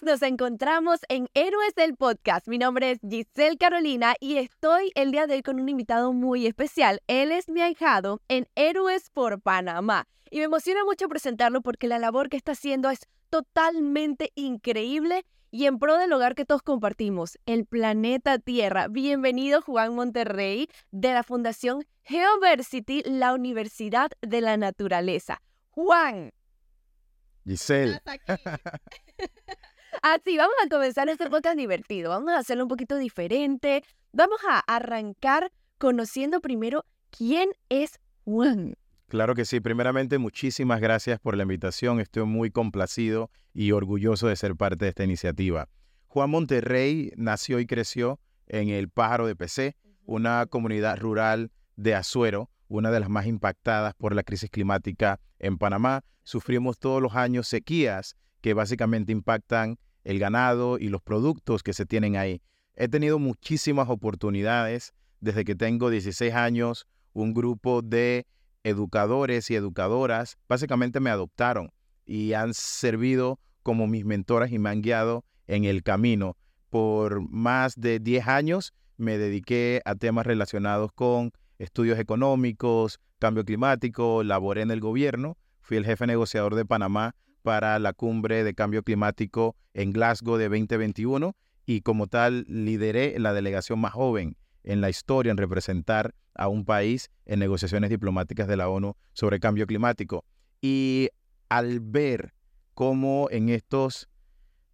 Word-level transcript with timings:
amigos, 0.00 0.20
nos 0.20 0.22
encontramos 0.22 1.00
en 1.08 1.28
Héroes 1.34 1.74
del 1.74 1.96
Podcast. 1.96 2.48
Mi 2.48 2.58
nombre 2.58 2.90
es 2.90 2.98
Giselle 3.08 3.56
Carolina 3.56 4.14
y 4.20 4.36
estoy 4.36 4.92
el 4.94 5.10
día 5.10 5.26
de 5.26 5.34
hoy 5.34 5.42
con 5.42 5.60
un 5.60 5.68
invitado 5.68 6.12
muy 6.12 6.46
especial. 6.46 7.00
Él 7.06 7.32
es 7.32 7.48
mi 7.48 7.60
ahijado 7.62 8.20
en 8.28 8.46
Héroes 8.54 9.10
por 9.10 9.40
Panamá. 9.40 10.06
Y 10.30 10.38
me 10.38 10.44
emociona 10.44 10.84
mucho 10.84 11.08
presentarlo 11.08 11.62
porque 11.62 11.88
la 11.88 11.98
labor 11.98 12.28
que 12.28 12.36
está 12.36 12.52
haciendo 12.52 12.90
es 12.90 13.00
totalmente 13.30 14.32
increíble 14.34 15.24
y 15.50 15.66
en 15.66 15.78
pro 15.78 15.96
del 15.96 16.12
hogar 16.12 16.34
que 16.34 16.44
todos 16.44 16.62
compartimos, 16.62 17.38
el 17.46 17.66
planeta 17.66 18.38
Tierra. 18.38 18.88
Bienvenido 18.88 19.62
Juan 19.62 19.94
Monterrey 19.94 20.68
de 20.92 21.12
la 21.12 21.22
Fundación 21.22 21.84
Geoversity, 22.04 23.02
la 23.04 23.34
Universidad 23.34 24.10
de 24.22 24.40
la 24.40 24.56
Naturaleza. 24.56 25.42
Juan. 25.70 26.32
Giselle. 27.44 28.00
Así, 30.02 30.38
vamos 30.38 30.54
a 30.64 30.68
comenzar 30.70 31.10
este 31.10 31.28
podcast 31.28 31.58
divertido. 31.58 32.08
Vamos 32.08 32.32
a 32.32 32.38
hacerlo 32.38 32.64
un 32.64 32.68
poquito 32.68 32.96
diferente. 32.96 33.84
Vamos 34.12 34.40
a 34.48 34.60
arrancar 34.60 35.52
conociendo 35.76 36.40
primero 36.40 36.86
quién 37.10 37.50
es 37.68 38.00
Juan. 38.24 38.76
Claro 39.08 39.34
que 39.34 39.44
sí. 39.44 39.60
Primeramente, 39.60 40.16
muchísimas 40.16 40.80
gracias 40.80 41.20
por 41.20 41.36
la 41.36 41.42
invitación. 41.42 42.00
Estoy 42.00 42.24
muy 42.24 42.50
complacido 42.50 43.30
y 43.52 43.72
orgulloso 43.72 44.28
de 44.28 44.36
ser 44.36 44.56
parte 44.56 44.86
de 44.86 44.88
esta 44.88 45.04
iniciativa. 45.04 45.68
Juan 46.06 46.30
Monterrey 46.30 47.12
nació 47.16 47.60
y 47.60 47.66
creció 47.66 48.20
en 48.46 48.70
el 48.70 48.88
Pájaro 48.88 49.26
de 49.26 49.36
PC, 49.36 49.76
una 50.06 50.46
comunidad 50.46 50.98
rural 50.98 51.52
de 51.76 51.94
Azuero, 51.94 52.48
una 52.68 52.90
de 52.90 53.00
las 53.00 53.10
más 53.10 53.26
impactadas 53.26 53.92
por 53.94 54.14
la 54.14 54.22
crisis 54.22 54.48
climática 54.48 55.20
en 55.38 55.58
Panamá. 55.58 56.04
Sufrimos 56.22 56.78
todos 56.78 57.02
los 57.02 57.14
años 57.16 57.48
sequías 57.48 58.16
que 58.40 58.54
básicamente 58.54 59.12
impactan 59.12 59.76
el 60.04 60.18
ganado 60.18 60.78
y 60.78 60.88
los 60.88 61.02
productos 61.02 61.62
que 61.62 61.72
se 61.72 61.86
tienen 61.86 62.16
ahí. 62.16 62.42
He 62.74 62.88
tenido 62.88 63.18
muchísimas 63.18 63.88
oportunidades 63.88 64.94
desde 65.20 65.44
que 65.44 65.54
tengo 65.54 65.90
16 65.90 66.34
años, 66.34 66.86
un 67.12 67.34
grupo 67.34 67.82
de 67.82 68.26
educadores 68.64 69.50
y 69.50 69.54
educadoras 69.54 70.38
básicamente 70.48 71.00
me 71.00 71.10
adoptaron 71.10 71.72
y 72.04 72.32
han 72.34 72.54
servido 72.54 73.38
como 73.62 73.86
mis 73.86 74.04
mentoras 74.04 74.52
y 74.52 74.58
me 74.58 74.70
han 74.70 74.82
guiado 74.82 75.24
en 75.46 75.64
el 75.64 75.82
camino. 75.82 76.36
Por 76.70 77.20
más 77.28 77.74
de 77.76 77.98
10 77.98 78.28
años 78.28 78.72
me 78.96 79.18
dediqué 79.18 79.82
a 79.84 79.94
temas 79.94 80.26
relacionados 80.26 80.92
con 80.92 81.32
estudios 81.58 81.98
económicos, 81.98 83.00
cambio 83.18 83.44
climático, 83.44 84.22
laboré 84.22 84.62
en 84.62 84.70
el 84.70 84.80
gobierno, 84.80 85.36
fui 85.60 85.76
el 85.76 85.84
jefe 85.84 86.06
negociador 86.06 86.54
de 86.54 86.64
Panamá 86.64 87.14
para 87.42 87.78
la 87.78 87.92
cumbre 87.92 88.44
de 88.44 88.54
cambio 88.54 88.82
climático 88.82 89.56
en 89.74 89.92
Glasgow 89.92 90.36
de 90.36 90.48
2021 90.48 91.34
y 91.66 91.82
como 91.82 92.06
tal 92.06 92.44
lideré 92.48 93.18
la 93.18 93.32
delegación 93.32 93.78
más 93.78 93.92
joven 93.92 94.36
en 94.64 94.80
la 94.80 94.90
historia 94.90 95.30
en 95.30 95.38
representar 95.38 96.14
a 96.34 96.48
un 96.48 96.64
país 96.64 97.10
en 97.26 97.38
negociaciones 97.38 97.90
diplomáticas 97.90 98.48
de 98.48 98.56
la 98.56 98.68
ONU 98.68 98.96
sobre 99.12 99.40
cambio 99.40 99.66
climático. 99.66 100.24
Y 100.60 101.10
al 101.48 101.80
ver 101.80 102.34
cómo 102.74 103.28
en 103.30 103.48
estos 103.48 104.08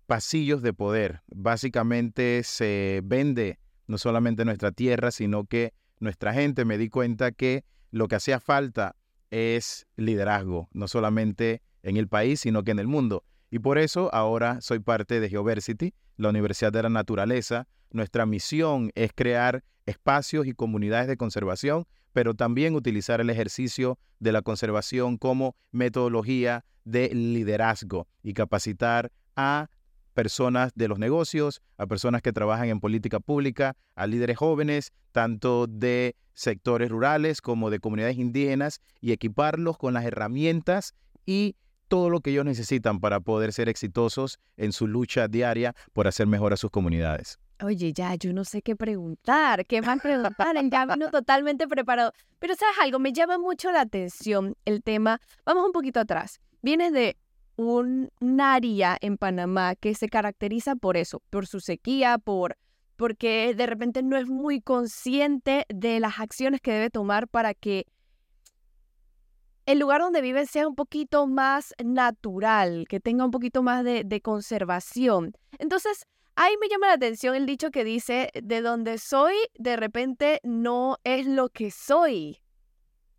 pasillos 0.06 0.62
de 0.62 0.72
poder 0.72 1.22
básicamente 1.26 2.42
se 2.44 3.00
vende 3.04 3.58
no 3.86 3.98
solamente 3.98 4.44
nuestra 4.44 4.72
tierra, 4.72 5.10
sino 5.10 5.44
que 5.44 5.72
nuestra 5.98 6.32
gente, 6.32 6.64
me 6.64 6.78
di 6.78 6.88
cuenta 6.88 7.32
que 7.32 7.64
lo 7.90 8.08
que 8.08 8.16
hacía 8.16 8.40
falta 8.40 8.96
es 9.30 9.86
liderazgo, 9.96 10.68
no 10.72 10.88
solamente 10.88 11.62
en 11.82 11.96
el 11.96 12.08
país, 12.08 12.40
sino 12.40 12.64
que 12.64 12.70
en 12.72 12.78
el 12.78 12.86
mundo. 12.86 13.24
Y 13.50 13.58
por 13.58 13.78
eso 13.78 14.12
ahora 14.14 14.60
soy 14.60 14.80
parte 14.80 15.20
de 15.20 15.28
Geoversity, 15.28 15.94
la 16.16 16.30
Universidad 16.30 16.72
de 16.72 16.82
la 16.82 16.88
Naturaleza. 16.88 17.68
Nuestra 17.90 18.26
misión 18.26 18.90
es 18.94 19.12
crear 19.14 19.62
espacios 19.86 20.46
y 20.46 20.52
comunidades 20.52 21.06
de 21.06 21.16
conservación, 21.16 21.86
pero 22.12 22.34
también 22.34 22.74
utilizar 22.74 23.20
el 23.20 23.30
ejercicio 23.30 23.98
de 24.18 24.32
la 24.32 24.42
conservación 24.42 25.16
como 25.18 25.54
metodología 25.70 26.64
de 26.84 27.08
liderazgo 27.14 28.08
y 28.22 28.32
capacitar 28.32 29.12
a 29.36 29.68
personas 30.14 30.72
de 30.74 30.88
los 30.88 30.98
negocios, 30.98 31.60
a 31.76 31.86
personas 31.86 32.22
que 32.22 32.32
trabajan 32.32 32.68
en 32.68 32.80
política 32.80 33.20
pública, 33.20 33.76
a 33.94 34.06
líderes 34.06 34.38
jóvenes, 34.38 34.92
tanto 35.12 35.66
de 35.66 36.16
sectores 36.32 36.88
rurales 36.88 37.42
como 37.42 37.70
de 37.70 37.80
comunidades 37.80 38.16
indígenas, 38.16 38.80
y 39.00 39.12
equiparlos 39.12 39.76
con 39.76 39.92
las 39.92 40.04
herramientas 40.04 40.94
y 41.26 41.54
todo 41.88 42.10
lo 42.10 42.20
que 42.20 42.30
ellos 42.30 42.44
necesitan 42.44 43.00
para 43.00 43.20
poder 43.20 43.52
ser 43.52 43.68
exitosos 43.68 44.38
en 44.56 44.72
su 44.72 44.86
lucha 44.86 45.28
diaria 45.28 45.74
por 45.92 46.06
hacer 46.08 46.26
mejor 46.26 46.52
a 46.52 46.56
sus 46.56 46.70
comunidades. 46.70 47.38
Oye, 47.62 47.92
ya, 47.92 48.14
yo 48.16 48.32
no 48.34 48.44
sé 48.44 48.60
qué 48.60 48.76
preguntar, 48.76 49.64
qué 49.64 49.80
más 49.80 50.00
preguntar, 50.00 50.56
ya 50.70 50.86
vino 50.86 51.10
totalmente 51.10 51.66
preparado. 51.66 52.12
Pero 52.38 52.54
sabes 52.54 52.76
algo, 52.82 52.98
me 52.98 53.12
llama 53.12 53.38
mucho 53.38 53.72
la 53.72 53.80
atención 53.80 54.54
el 54.66 54.82
tema, 54.82 55.20
vamos 55.46 55.64
un 55.64 55.72
poquito 55.72 56.00
atrás, 56.00 56.38
vienes 56.60 56.92
de 56.92 57.16
un, 57.56 58.10
área 58.38 58.98
en 59.00 59.16
Panamá 59.16 59.74
que 59.74 59.94
se 59.94 60.08
caracteriza 60.08 60.76
por 60.76 60.96
eso, 60.96 61.22
por 61.30 61.46
su 61.46 61.60
sequía, 61.60 62.18
por 62.18 62.56
porque 62.96 63.54
de 63.54 63.66
repente 63.66 64.02
no 64.02 64.16
es 64.16 64.26
muy 64.26 64.62
consciente 64.62 65.66
de 65.68 66.00
las 66.00 66.18
acciones 66.18 66.62
que 66.62 66.72
debe 66.72 66.88
tomar 66.88 67.28
para 67.28 67.52
que 67.52 67.86
el 69.66 69.80
lugar 69.80 70.00
donde 70.00 70.22
vive 70.22 70.46
sea 70.46 70.66
un 70.66 70.76
poquito 70.76 71.26
más 71.26 71.74
natural, 71.84 72.86
que 72.88 73.00
tenga 73.00 73.24
un 73.24 73.32
poquito 73.32 73.62
más 73.62 73.84
de, 73.84 74.20
conservación. 74.22 75.36
Entonces, 75.58 76.06
Ahí 76.38 76.54
me 76.60 76.68
llama 76.68 76.88
la 76.88 76.92
atención 76.92 77.34
el 77.34 77.46
dicho 77.46 77.70
que 77.70 77.82
dice, 77.82 78.30
de 78.34 78.60
donde 78.60 78.98
soy, 78.98 79.34
de 79.54 79.74
repente 79.76 80.38
no 80.42 80.98
es 81.02 81.26
lo 81.26 81.48
que 81.48 81.70
soy. 81.70 82.42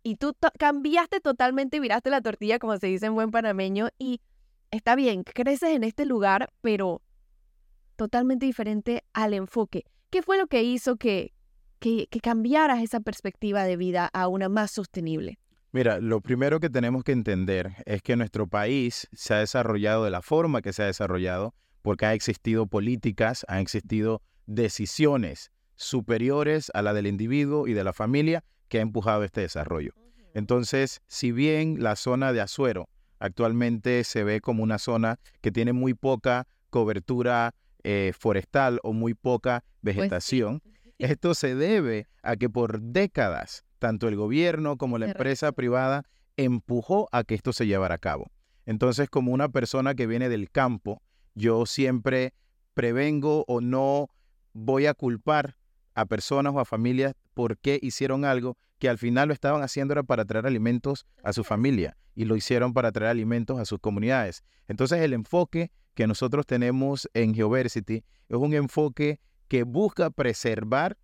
Y 0.04 0.14
tú 0.14 0.36
cambiaste 0.56 1.18
totalmente 1.18 1.78
y 1.78 1.80
viraste 1.80 2.10
la 2.10 2.20
tortilla, 2.20 2.60
como 2.60 2.78
se 2.78 2.86
dice 2.86 3.06
en 3.06 3.16
buen 3.16 3.32
panameño, 3.32 3.88
y 3.98 4.20
está 4.70 4.94
bien, 4.94 5.24
creces 5.24 5.70
en 5.70 5.82
este 5.82 6.06
lugar, 6.06 6.52
pero 6.60 7.02
totalmente 7.96 8.46
diferente 8.46 9.02
al 9.14 9.34
enfoque. 9.34 9.84
¿Qué 10.10 10.22
fue 10.22 10.38
lo 10.38 10.46
que 10.46 10.62
hizo 10.62 10.96
que, 10.96 11.34
que 11.80 12.06
cambiaras 12.22 12.84
esa 12.84 13.00
perspectiva 13.00 13.64
de 13.64 13.76
vida 13.76 14.08
a 14.12 14.28
una 14.28 14.48
más 14.48 14.70
sostenible? 14.70 15.40
Mira, 15.70 16.00
lo 16.00 16.22
primero 16.22 16.60
que 16.60 16.70
tenemos 16.70 17.04
que 17.04 17.12
entender 17.12 17.74
es 17.84 18.00
que 18.00 18.16
nuestro 18.16 18.46
país 18.46 19.06
se 19.12 19.34
ha 19.34 19.38
desarrollado 19.38 20.04
de 20.04 20.10
la 20.10 20.22
forma 20.22 20.62
que 20.62 20.72
se 20.72 20.82
ha 20.82 20.86
desarrollado 20.86 21.54
porque 21.82 22.06
ha 22.06 22.14
existido 22.14 22.66
políticas, 22.66 23.44
han 23.48 23.58
existido 23.58 24.22
decisiones 24.46 25.50
superiores 25.76 26.70
a 26.72 26.80
la 26.80 26.94
del 26.94 27.06
individuo 27.06 27.68
y 27.68 27.74
de 27.74 27.84
la 27.84 27.92
familia 27.92 28.44
que 28.68 28.78
ha 28.78 28.82
empujado 28.82 29.24
este 29.24 29.42
desarrollo. 29.42 29.92
Entonces, 30.32 31.02
si 31.06 31.32
bien 31.32 31.82
la 31.82 31.96
zona 31.96 32.32
de 32.32 32.40
Azuero 32.40 32.88
actualmente 33.18 34.04
se 34.04 34.24
ve 34.24 34.40
como 34.40 34.62
una 34.62 34.78
zona 34.78 35.18
que 35.42 35.52
tiene 35.52 35.74
muy 35.74 35.92
poca 35.92 36.46
cobertura 36.70 37.54
eh, 37.82 38.12
forestal 38.18 38.80
o 38.82 38.94
muy 38.94 39.12
poca 39.12 39.64
pues 39.82 39.96
vegetación, 39.96 40.62
esto 40.98 41.34
se 41.34 41.54
debe 41.54 42.06
a 42.22 42.36
que 42.36 42.48
por 42.48 42.80
décadas 42.80 43.64
tanto 43.78 44.08
el 44.08 44.16
gobierno 44.16 44.76
como 44.76 44.98
la 44.98 45.06
empresa 45.06 45.52
privada 45.52 46.04
empujó 46.36 47.08
a 47.12 47.24
que 47.24 47.34
esto 47.34 47.52
se 47.52 47.66
llevara 47.66 47.96
a 47.96 47.98
cabo. 47.98 48.30
Entonces, 48.66 49.08
como 49.08 49.32
una 49.32 49.48
persona 49.48 49.94
que 49.94 50.06
viene 50.06 50.28
del 50.28 50.50
campo, 50.50 51.02
yo 51.34 51.66
siempre 51.66 52.34
prevengo 52.74 53.44
o 53.48 53.60
no 53.60 54.08
voy 54.52 54.86
a 54.86 54.94
culpar 54.94 55.56
a 55.94 56.06
personas 56.06 56.54
o 56.54 56.60
a 56.60 56.64
familias 56.64 57.14
porque 57.34 57.78
hicieron 57.82 58.24
algo 58.24 58.56
que 58.78 58.88
al 58.88 58.98
final 58.98 59.28
lo 59.28 59.34
estaban 59.34 59.62
haciendo 59.62 59.92
era 59.92 60.02
para 60.02 60.24
traer 60.24 60.46
alimentos 60.46 61.06
a 61.22 61.32
su 61.32 61.44
familia 61.44 61.96
y 62.14 62.24
lo 62.24 62.36
hicieron 62.36 62.72
para 62.72 62.92
traer 62.92 63.10
alimentos 63.10 63.58
a 63.58 63.64
sus 63.64 63.80
comunidades. 63.80 64.44
Entonces 64.68 65.00
el 65.00 65.12
enfoque 65.12 65.70
que 65.94 66.06
nosotros 66.06 66.46
tenemos 66.46 67.08
en 67.14 67.34
Geoversity 67.34 68.04
es 68.28 68.36
un 68.36 68.54
enfoque 68.54 69.18
que 69.48 69.64
busca 69.64 70.10
preservar 70.10 70.96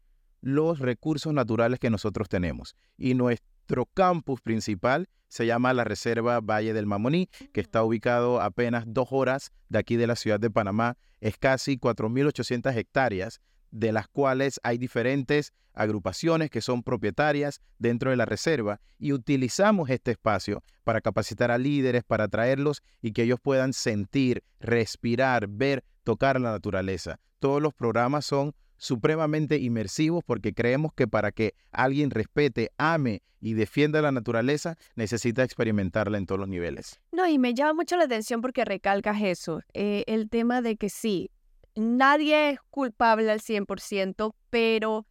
los 0.44 0.79
recursos 0.79 1.32
naturales 1.32 1.81
que 1.81 1.88
nosotros 1.88 2.29
tenemos. 2.29 2.76
Y 2.99 3.14
nuestro 3.14 3.87
campus 3.87 4.43
principal 4.43 5.08
se 5.29 5.46
llama 5.46 5.73
la 5.73 5.85
Reserva 5.85 6.41
Valle 6.41 6.75
del 6.75 6.85
Mamoní, 6.85 7.31
que 7.55 7.62
está 7.62 7.82
ubicado 7.82 8.43
apenas 8.43 8.85
dos 8.87 9.08
horas 9.11 9.52
de 9.70 9.79
aquí 9.79 9.96
de 9.96 10.06
la 10.06 10.17
ciudad 10.17 10.38
de 10.38 10.50
Panamá. 10.50 10.99
Es 11.20 11.38
casi 11.38 11.79
4.800 11.79 12.76
hectáreas, 12.76 13.41
de 13.70 13.91
las 13.93 14.06
cuales 14.06 14.61
hay 14.62 14.76
diferentes 14.76 15.55
agrupaciones 15.73 16.50
que 16.50 16.61
son 16.61 16.82
propietarias 16.82 17.62
dentro 17.79 18.11
de 18.11 18.17
la 18.17 18.26
reserva 18.26 18.81
y 18.99 19.12
utilizamos 19.14 19.88
este 19.88 20.11
espacio 20.11 20.62
para 20.85 21.00
capacitar 21.00 21.50
a 21.50 21.58
líderes, 21.58 22.05
para 22.05 22.29
traerlos 22.29 22.82
y 23.00 23.12
que 23.12 23.23
ellos 23.23 23.40
puedan 23.43 23.73
sentir, 23.73 24.44
respirar, 24.61 25.49
ver, 25.49 25.85
tocar 26.05 26.38
la 26.38 26.52
naturaleza. 26.52 27.19
Todos 27.38 27.62
los 27.62 27.73
programas 27.73 28.26
son 28.26 28.55
supremamente 28.85 29.59
inmersivos 29.59 30.23
porque 30.25 30.53
creemos 30.53 30.93
que 30.93 31.09
para 31.09 31.33
que 31.33 31.55
alguien 31.73 32.11
respete, 32.11 32.71
ame 32.77 33.23
y 33.41 33.55
defienda 33.55 34.03
la 34.03 34.13
naturaleza, 34.13 34.77
necesita 34.95 35.43
experimentarla 35.43 36.19
en 36.19 36.27
todos 36.27 36.39
los 36.39 36.49
niveles. 36.49 37.01
No, 37.11 37.27
y 37.27 37.39
me 37.39 37.55
llama 37.55 37.73
mucho 37.73 37.97
la 37.97 38.05
atención 38.05 38.43
porque 38.43 38.65
recalcas 38.65 39.23
eso, 39.23 39.63
eh, 39.73 40.05
el 40.07 40.29
tema 40.29 40.61
de 40.61 40.77
que 40.77 40.91
sí, 40.91 41.31
nadie 41.75 42.51
es 42.51 42.61
culpable 42.69 43.31
al 43.31 43.41
100%, 43.41 44.35
pero 44.51 45.07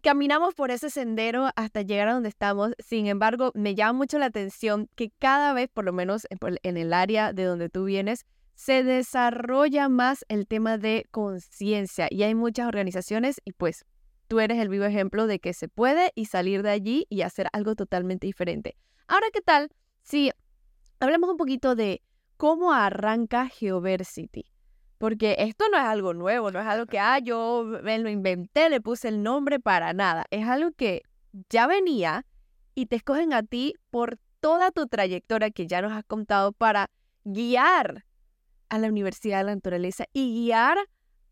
caminamos 0.00 0.54
por 0.54 0.70
ese 0.70 0.88
sendero 0.88 1.50
hasta 1.56 1.82
llegar 1.82 2.08
a 2.08 2.14
donde 2.14 2.28
estamos. 2.28 2.72
Sin 2.78 3.08
embargo, 3.08 3.50
me 3.54 3.74
llama 3.74 3.94
mucho 3.94 4.18
la 4.18 4.26
atención 4.26 4.88
que 4.94 5.10
cada 5.18 5.52
vez, 5.54 5.68
por 5.68 5.84
lo 5.84 5.92
menos 5.92 6.28
en 6.62 6.76
el 6.76 6.92
área 6.92 7.32
de 7.32 7.42
donde 7.42 7.68
tú 7.68 7.84
vienes, 7.84 8.26
se 8.58 8.82
desarrolla 8.82 9.88
más 9.88 10.24
el 10.26 10.48
tema 10.48 10.78
de 10.78 11.06
conciencia 11.12 12.08
y 12.10 12.24
hay 12.24 12.34
muchas 12.34 12.66
organizaciones 12.66 13.40
y 13.44 13.52
pues 13.52 13.84
tú 14.26 14.40
eres 14.40 14.58
el 14.58 14.68
vivo 14.68 14.84
ejemplo 14.84 15.28
de 15.28 15.38
que 15.38 15.54
se 15.54 15.68
puede 15.68 16.10
y 16.16 16.24
salir 16.24 16.64
de 16.64 16.70
allí 16.70 17.06
y 17.08 17.22
hacer 17.22 17.46
algo 17.52 17.76
totalmente 17.76 18.26
diferente. 18.26 18.76
Ahora, 19.06 19.28
¿qué 19.32 19.42
tal 19.42 19.70
si 20.02 20.32
hablamos 20.98 21.30
un 21.30 21.36
poquito 21.36 21.76
de 21.76 22.02
cómo 22.36 22.72
arranca 22.72 23.46
Geoversity? 23.46 24.46
Porque 24.98 25.36
esto 25.38 25.66
no 25.70 25.78
es 25.78 25.84
algo 25.84 26.12
nuevo, 26.12 26.50
no 26.50 26.58
es 26.58 26.66
algo 26.66 26.86
que, 26.86 26.98
ah, 26.98 27.20
yo 27.20 27.64
me 27.84 27.96
lo 28.00 28.10
inventé, 28.10 28.70
le 28.70 28.80
puse 28.80 29.06
el 29.06 29.22
nombre 29.22 29.60
para 29.60 29.92
nada. 29.92 30.24
Es 30.32 30.48
algo 30.48 30.72
que 30.72 31.02
ya 31.48 31.68
venía 31.68 32.26
y 32.74 32.86
te 32.86 32.96
escogen 32.96 33.32
a 33.34 33.44
ti 33.44 33.74
por 33.90 34.18
toda 34.40 34.72
tu 34.72 34.88
trayectoria 34.88 35.52
que 35.52 35.68
ya 35.68 35.80
nos 35.80 35.92
has 35.92 36.02
contado 36.02 36.50
para 36.50 36.90
guiar 37.22 38.07
a 38.68 38.78
la 38.78 38.88
Universidad 38.88 39.38
de 39.38 39.44
la 39.44 39.54
Naturaleza 39.54 40.06
y 40.12 40.44
guiar 40.44 40.78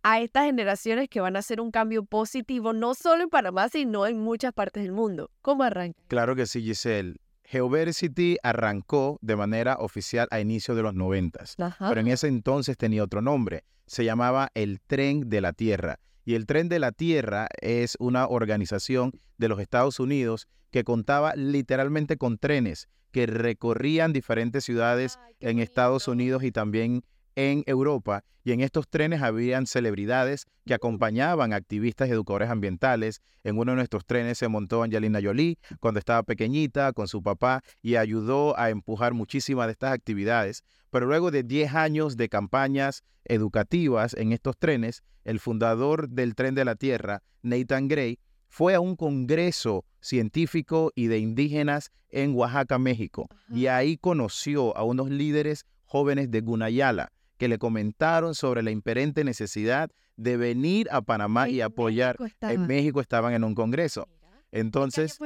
a 0.02 0.20
estas 0.20 0.46
generaciones 0.46 1.08
que 1.08 1.20
van 1.20 1.36
a 1.36 1.40
hacer 1.40 1.60
un 1.60 1.70
cambio 1.70 2.04
positivo, 2.04 2.72
no 2.72 2.94
solo 2.94 3.24
en 3.24 3.28
Panamá, 3.28 3.68
sino 3.68 4.06
en 4.06 4.20
muchas 4.20 4.52
partes 4.52 4.84
del 4.84 4.92
mundo. 4.92 5.30
¿Cómo 5.42 5.64
arranca? 5.64 5.98
Claro 6.08 6.36
que 6.36 6.46
sí, 6.46 6.62
Giselle. 6.62 7.16
Geoversity 7.44 8.36
arrancó 8.42 9.18
de 9.20 9.36
manera 9.36 9.76
oficial 9.78 10.26
a 10.30 10.40
inicios 10.40 10.76
de 10.76 10.82
los 10.82 10.94
noventas, 10.94 11.56
pero 11.78 12.00
en 12.00 12.08
ese 12.08 12.26
entonces 12.26 12.76
tenía 12.76 13.04
otro 13.04 13.22
nombre. 13.22 13.64
Se 13.86 14.04
llamaba 14.04 14.50
el 14.54 14.80
Tren 14.80 15.28
de 15.28 15.40
la 15.40 15.52
Tierra. 15.52 16.00
Y 16.24 16.34
el 16.34 16.46
Tren 16.46 16.68
de 16.68 16.80
la 16.80 16.90
Tierra 16.90 17.46
es 17.60 17.96
una 18.00 18.26
organización 18.26 19.12
de 19.38 19.48
los 19.48 19.60
Estados 19.60 20.00
Unidos 20.00 20.48
que 20.72 20.82
contaba 20.82 21.36
literalmente 21.36 22.16
con 22.16 22.38
trenes 22.38 22.88
que 23.12 23.26
recorrían 23.26 24.12
diferentes 24.12 24.64
ciudades 24.64 25.18
en 25.40 25.58
Estados 25.60 26.08
Unidos 26.08 26.42
y 26.42 26.50
también 26.52 27.04
en 27.36 27.62
Europa 27.66 28.24
y 28.42 28.52
en 28.52 28.60
estos 28.60 28.88
trenes 28.88 29.22
habían 29.22 29.66
celebridades 29.66 30.46
que 30.64 30.74
acompañaban 30.74 31.52
activistas 31.52 32.08
y 32.08 32.12
educadores 32.12 32.48
ambientales. 32.48 33.20
En 33.44 33.58
uno 33.58 33.72
de 33.72 33.76
nuestros 33.76 34.06
trenes 34.06 34.38
se 34.38 34.48
montó 34.48 34.82
Angelina 34.82 35.20
Jolie 35.22 35.58
cuando 35.80 35.98
estaba 35.98 36.22
pequeñita 36.22 36.92
con 36.92 37.08
su 37.08 37.22
papá 37.22 37.62
y 37.82 37.96
ayudó 37.96 38.58
a 38.58 38.70
empujar 38.70 39.14
muchísimas 39.14 39.66
de 39.66 39.72
estas 39.72 39.92
actividades. 39.92 40.62
Pero 40.90 41.06
luego 41.06 41.30
de 41.30 41.42
10 41.42 41.74
años 41.74 42.16
de 42.16 42.28
campañas 42.28 43.02
educativas 43.24 44.14
en 44.14 44.32
estos 44.32 44.56
trenes, 44.56 45.02
el 45.24 45.40
fundador 45.40 46.08
del 46.08 46.34
Tren 46.34 46.54
de 46.54 46.64
la 46.64 46.76
Tierra, 46.76 47.22
Nathan 47.42 47.88
Gray, 47.88 48.18
fue 48.48 48.74
a 48.74 48.80
un 48.80 48.96
congreso 48.96 49.84
científico 50.00 50.92
y 50.94 51.08
de 51.08 51.18
indígenas 51.18 51.90
en 52.10 52.34
Oaxaca, 52.34 52.78
México, 52.78 53.28
y 53.50 53.66
ahí 53.66 53.96
conoció 53.96 54.76
a 54.76 54.84
unos 54.84 55.10
líderes 55.10 55.66
jóvenes 55.84 56.30
de 56.30 56.40
Gunayala, 56.40 57.12
que 57.36 57.48
le 57.48 57.58
comentaron 57.58 58.34
sobre 58.34 58.62
la 58.62 58.70
imperente 58.70 59.24
necesidad 59.24 59.90
de 60.16 60.36
venir 60.36 60.88
a 60.90 61.02
Panamá 61.02 61.48
y 61.48 61.60
apoyar. 61.60 62.16
en 62.40 62.66
México 62.66 63.00
estaban 63.00 63.34
en 63.34 63.44
un 63.44 63.54
congreso. 63.54 64.08
Entonces, 64.52 65.18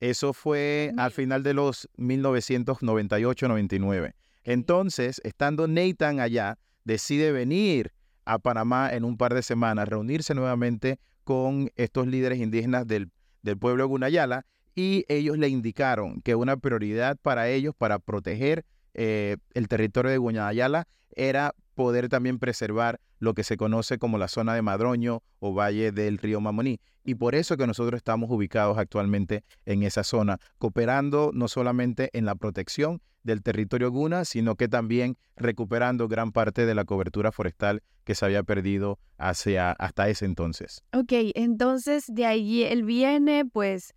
eso 0.00 0.32
fue 0.32 0.92
al 0.96 1.10
final 1.10 1.42
de 1.42 1.54
los 1.54 1.88
1998-99. 1.96 4.14
Entonces, 4.42 5.20
estando 5.24 5.66
Nathan 5.66 6.20
allá, 6.20 6.58
decide 6.84 7.32
venir 7.32 7.92
a 8.26 8.38
Panamá 8.38 8.90
en 8.92 9.04
un 9.04 9.16
par 9.16 9.34
de 9.34 9.42
semanas, 9.42 9.88
reunirse 9.88 10.34
nuevamente 10.34 10.98
con 11.24 11.70
estos 11.76 12.06
líderes 12.06 12.38
indígenas 12.38 12.86
del, 12.86 13.10
del 13.42 13.56
pueblo 13.56 13.84
de 13.84 13.88
Gunayala 13.88 14.44
y 14.74 15.04
ellos 15.08 15.38
le 15.38 15.48
indicaron 15.48 16.20
que 16.20 16.34
una 16.34 16.56
prioridad 16.56 17.16
para 17.22 17.48
ellos 17.48 17.74
para 17.76 17.98
proteger 17.98 18.64
eh, 18.92 19.36
el 19.54 19.68
territorio 19.68 20.10
de 20.10 20.18
Gunayala 20.18 20.86
era 21.16 21.54
poder 21.74 22.08
también 22.08 22.38
preservar 22.38 23.00
lo 23.18 23.34
que 23.34 23.44
se 23.44 23.56
conoce 23.56 23.98
como 23.98 24.18
la 24.18 24.28
zona 24.28 24.54
de 24.54 24.62
Madroño 24.62 25.22
o 25.40 25.54
Valle 25.54 25.92
del 25.92 26.18
Río 26.18 26.40
Mamoní. 26.40 26.80
Y 27.04 27.16
por 27.16 27.34
eso 27.34 27.56
que 27.56 27.66
nosotros 27.66 27.98
estamos 27.98 28.30
ubicados 28.30 28.78
actualmente 28.78 29.44
en 29.66 29.82
esa 29.82 30.04
zona, 30.04 30.38
cooperando 30.58 31.30
no 31.34 31.48
solamente 31.48 32.10
en 32.12 32.24
la 32.24 32.34
protección 32.34 33.00
del 33.22 33.42
territorio 33.42 33.90
Guna, 33.90 34.24
sino 34.24 34.54
que 34.54 34.68
también 34.68 35.16
recuperando 35.36 36.08
gran 36.08 36.32
parte 36.32 36.66
de 36.66 36.74
la 36.74 36.84
cobertura 36.84 37.32
forestal 37.32 37.82
que 38.04 38.14
se 38.14 38.26
había 38.26 38.42
perdido 38.42 38.98
hacia, 39.16 39.72
hasta 39.72 40.08
ese 40.08 40.26
entonces. 40.26 40.82
Ok, 40.92 41.12
entonces 41.34 42.04
de 42.08 42.26
ahí 42.26 42.62
él 42.62 42.84
viene, 42.84 43.44
pues 43.46 43.94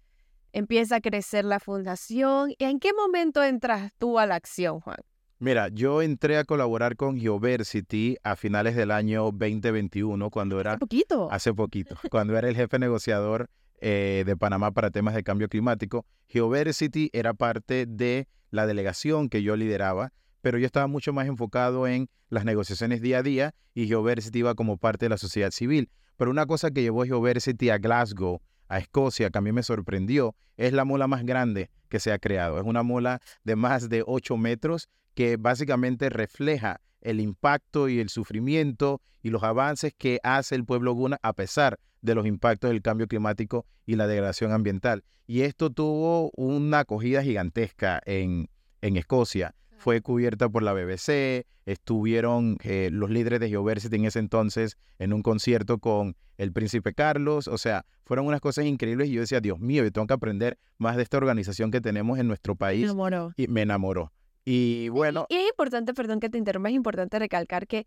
empieza 0.54 0.98
a 0.98 1.02
crecer 1.02 1.46
la 1.46 1.60
fundación. 1.60 2.52
¿Y 2.58 2.64
en 2.64 2.80
qué 2.80 2.94
momento 2.94 3.44
entras 3.44 3.92
tú 3.98 4.18
a 4.18 4.25
la 4.25 4.36
acción, 4.36 4.80
Juan? 4.80 4.98
Mira, 5.39 5.68
yo 5.68 6.01
entré 6.01 6.39
a 6.39 6.45
colaborar 6.45 6.95
con 6.95 7.19
Geoversity 7.19 8.18
a 8.24 8.36
finales 8.36 8.75
del 8.75 8.89
año 8.89 9.25
2021, 9.25 10.31
cuando 10.31 10.60
era... 10.60 10.72
Hace 10.72 10.80
poquito. 10.80 11.31
Hace 11.31 11.54
poquito, 11.54 11.95
cuando 12.10 12.36
era 12.36 12.50
el 12.50 12.56
jefe 12.56 12.80
negociador 12.80 13.48
eh, 13.80 14.24
de 14.25 14.36
Panamá 14.36 14.72
para 14.72 14.89
temas 14.89 15.13
de 15.13 15.24
cambio 15.24 15.48
climático. 15.48 16.07
Geoversity 16.28 17.12
era 17.13 17.36
parte 17.36 17.86
de 17.86 18.28
la 18.50 18.66
delegación 18.66 19.30
que 19.30 19.44
yo 19.44 19.56
lideraba, 19.56 20.12
pero 20.42 20.57
yo 20.57 20.66
estaba 20.66 20.88
mucho 20.88 21.13
más 21.13 21.28
enfocado 21.28 21.86
en 21.86 22.10
las 22.30 22.44
negociaciones 22.44 23.01
día 23.04 23.19
a 23.19 23.24
día 23.24 23.54
y 23.75 23.86
Geoversity 23.86 24.40
iba 24.40 24.56
como 24.56 24.78
parte 24.78 25.06
de 25.06 25.10
la 25.10 25.18
sociedad 25.18 25.51
civil. 25.51 25.92
Pero 26.16 26.31
una 26.31 26.48
cosa 26.48 26.72
que 26.72 26.81
llevó 26.81 27.04
Geoversity 27.04 27.69
a 27.69 27.78
Glasgow 27.78 28.42
a 28.69 28.80
Escocia, 28.80 29.30
que 29.30 29.38
a 29.38 29.42
mí 29.42 29.51
me 29.51 29.62
sorprendió, 29.62 30.36
es 30.57 30.74
la 30.74 30.83
mola 30.83 31.07
más 31.07 31.24
grande 31.24 31.69
que 31.90 32.00
se 32.00 32.12
ha 32.12 32.18
creado. 32.18 32.57
Es 32.57 32.66
una 32.66 32.81
mola 32.81 33.22
de 33.44 33.56
más 33.56 33.88
de 33.88 34.04
8 34.06 34.36
metros 34.36 34.90
que 35.18 35.36
básicamente 35.36 36.12
refleja 36.12 36.80
el 37.02 37.19
impacto 37.19 37.90
y 37.90 38.00
el 38.00 38.10
sufrimiento 38.10 39.02
y 39.24 39.31
los 39.31 39.42
avances 39.42 39.92
que 39.98 40.19
hace 40.22 40.54
el 40.54 40.64
pueblo 40.64 40.94
guna 40.94 41.18
a 41.24 41.34
pesar 41.34 41.80
de 42.04 42.14
los 42.14 42.28
impactos 42.28 42.69
del 42.69 42.84
cambio 42.84 43.08
climático 43.08 43.66
y 43.88 43.96
la 43.96 44.06
degradación 44.06 44.52
ambiental. 44.52 45.04
Y 45.25 45.42
esto 45.42 45.72
tuvo 45.72 46.30
una 46.36 46.81
acogida 46.81 47.24
gigantesca 47.24 48.00
en, 48.06 48.52
en 48.81 48.95
Escocia 48.95 49.56
fue 49.78 50.02
cubierta 50.02 50.50
por 50.50 50.64
la 50.64 50.74
BBC, 50.74 51.45
estuvieron 51.66 52.57
eh, 52.64 52.90
los 52.92 53.09
líderes 53.09 53.40
de 53.40 53.50
Geoversity 53.50 53.95
en 53.95 54.06
ese 54.06 54.19
entonces 54.19 54.78
en 55.00 55.14
un 55.14 55.21
concierto 55.21 55.78
con 55.78 56.16
el 56.38 56.52
príncipe 56.52 56.94
Carlos, 56.94 57.47
o 57.47 57.57
sea, 57.57 57.86
fueron 58.04 58.26
unas 58.26 58.42
cosas 58.42 58.66
increíbles 58.66 59.09
y 59.09 59.14
yo 59.14 59.21
decía, 59.21 59.40
Dios 59.40 59.59
mío, 59.59 59.83
yo 59.83 59.92
tengo 59.92 60.07
que 60.07 60.14
aprender 60.14 60.57
más 60.78 60.97
de 60.97 61.04
esta 61.04 61.18
organización 61.18 61.71
que 61.71 61.81
tenemos 61.81 62.19
en 62.19 62.28
nuestro 62.28 62.56
país. 62.56 62.81
Me 62.81 62.86
enamoró. 62.86 63.33
Y 63.38 63.47
me 63.47 63.62
enamoró. 63.62 64.12
Y 64.49 64.87
bueno. 64.87 65.25
Y 65.27 65.35
es 65.35 65.49
importante, 65.49 65.94
perdón 65.94 66.21
que 66.21 66.30
te 66.30 66.37
interrumpa, 66.37 66.69
es 66.69 66.75
importante 66.75 67.19
recalcar 67.19 67.68
que 67.68 67.85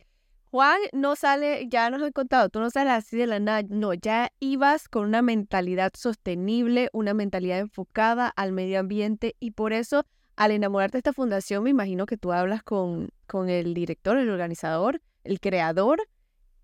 Juan 0.51 0.79
no 0.93 1.17
sale, 1.17 1.67
ya 1.71 1.89
nos 1.89 2.03
he 2.03 2.13
contado, 2.13 2.51
tú 2.51 2.61
no 2.61 2.69
sales 2.69 2.93
así 2.93 3.17
de 3.17 3.27
la 3.27 3.41
nada, 3.41 3.63
no, 3.71 3.95
ya 3.95 4.31
ibas 4.41 4.87
con 4.87 5.07
una 5.07 5.23
mentalidad 5.23 5.93
sostenible, 5.97 6.91
una 6.93 7.15
mentalidad 7.15 7.61
enfocada 7.61 8.29
al 8.29 8.53
medio 8.53 8.79
ambiente 8.79 9.37
y 9.41 9.53
por 9.53 9.73
eso 9.73 10.05
al 10.37 10.51
enamorarte 10.51 10.99
de 10.99 10.99
esta 10.99 11.15
fundación, 11.15 11.63
me 11.65 11.71
imagino 11.71 12.05
que 12.05 12.19
tú 12.19 12.31
hablas 12.31 12.63
con, 12.63 13.09
con 13.27 13.49
el 13.49 13.73
director, 13.73 14.19
el 14.19 14.29
organizador, 14.29 15.01
el 15.25 15.41
creador, 15.41 16.03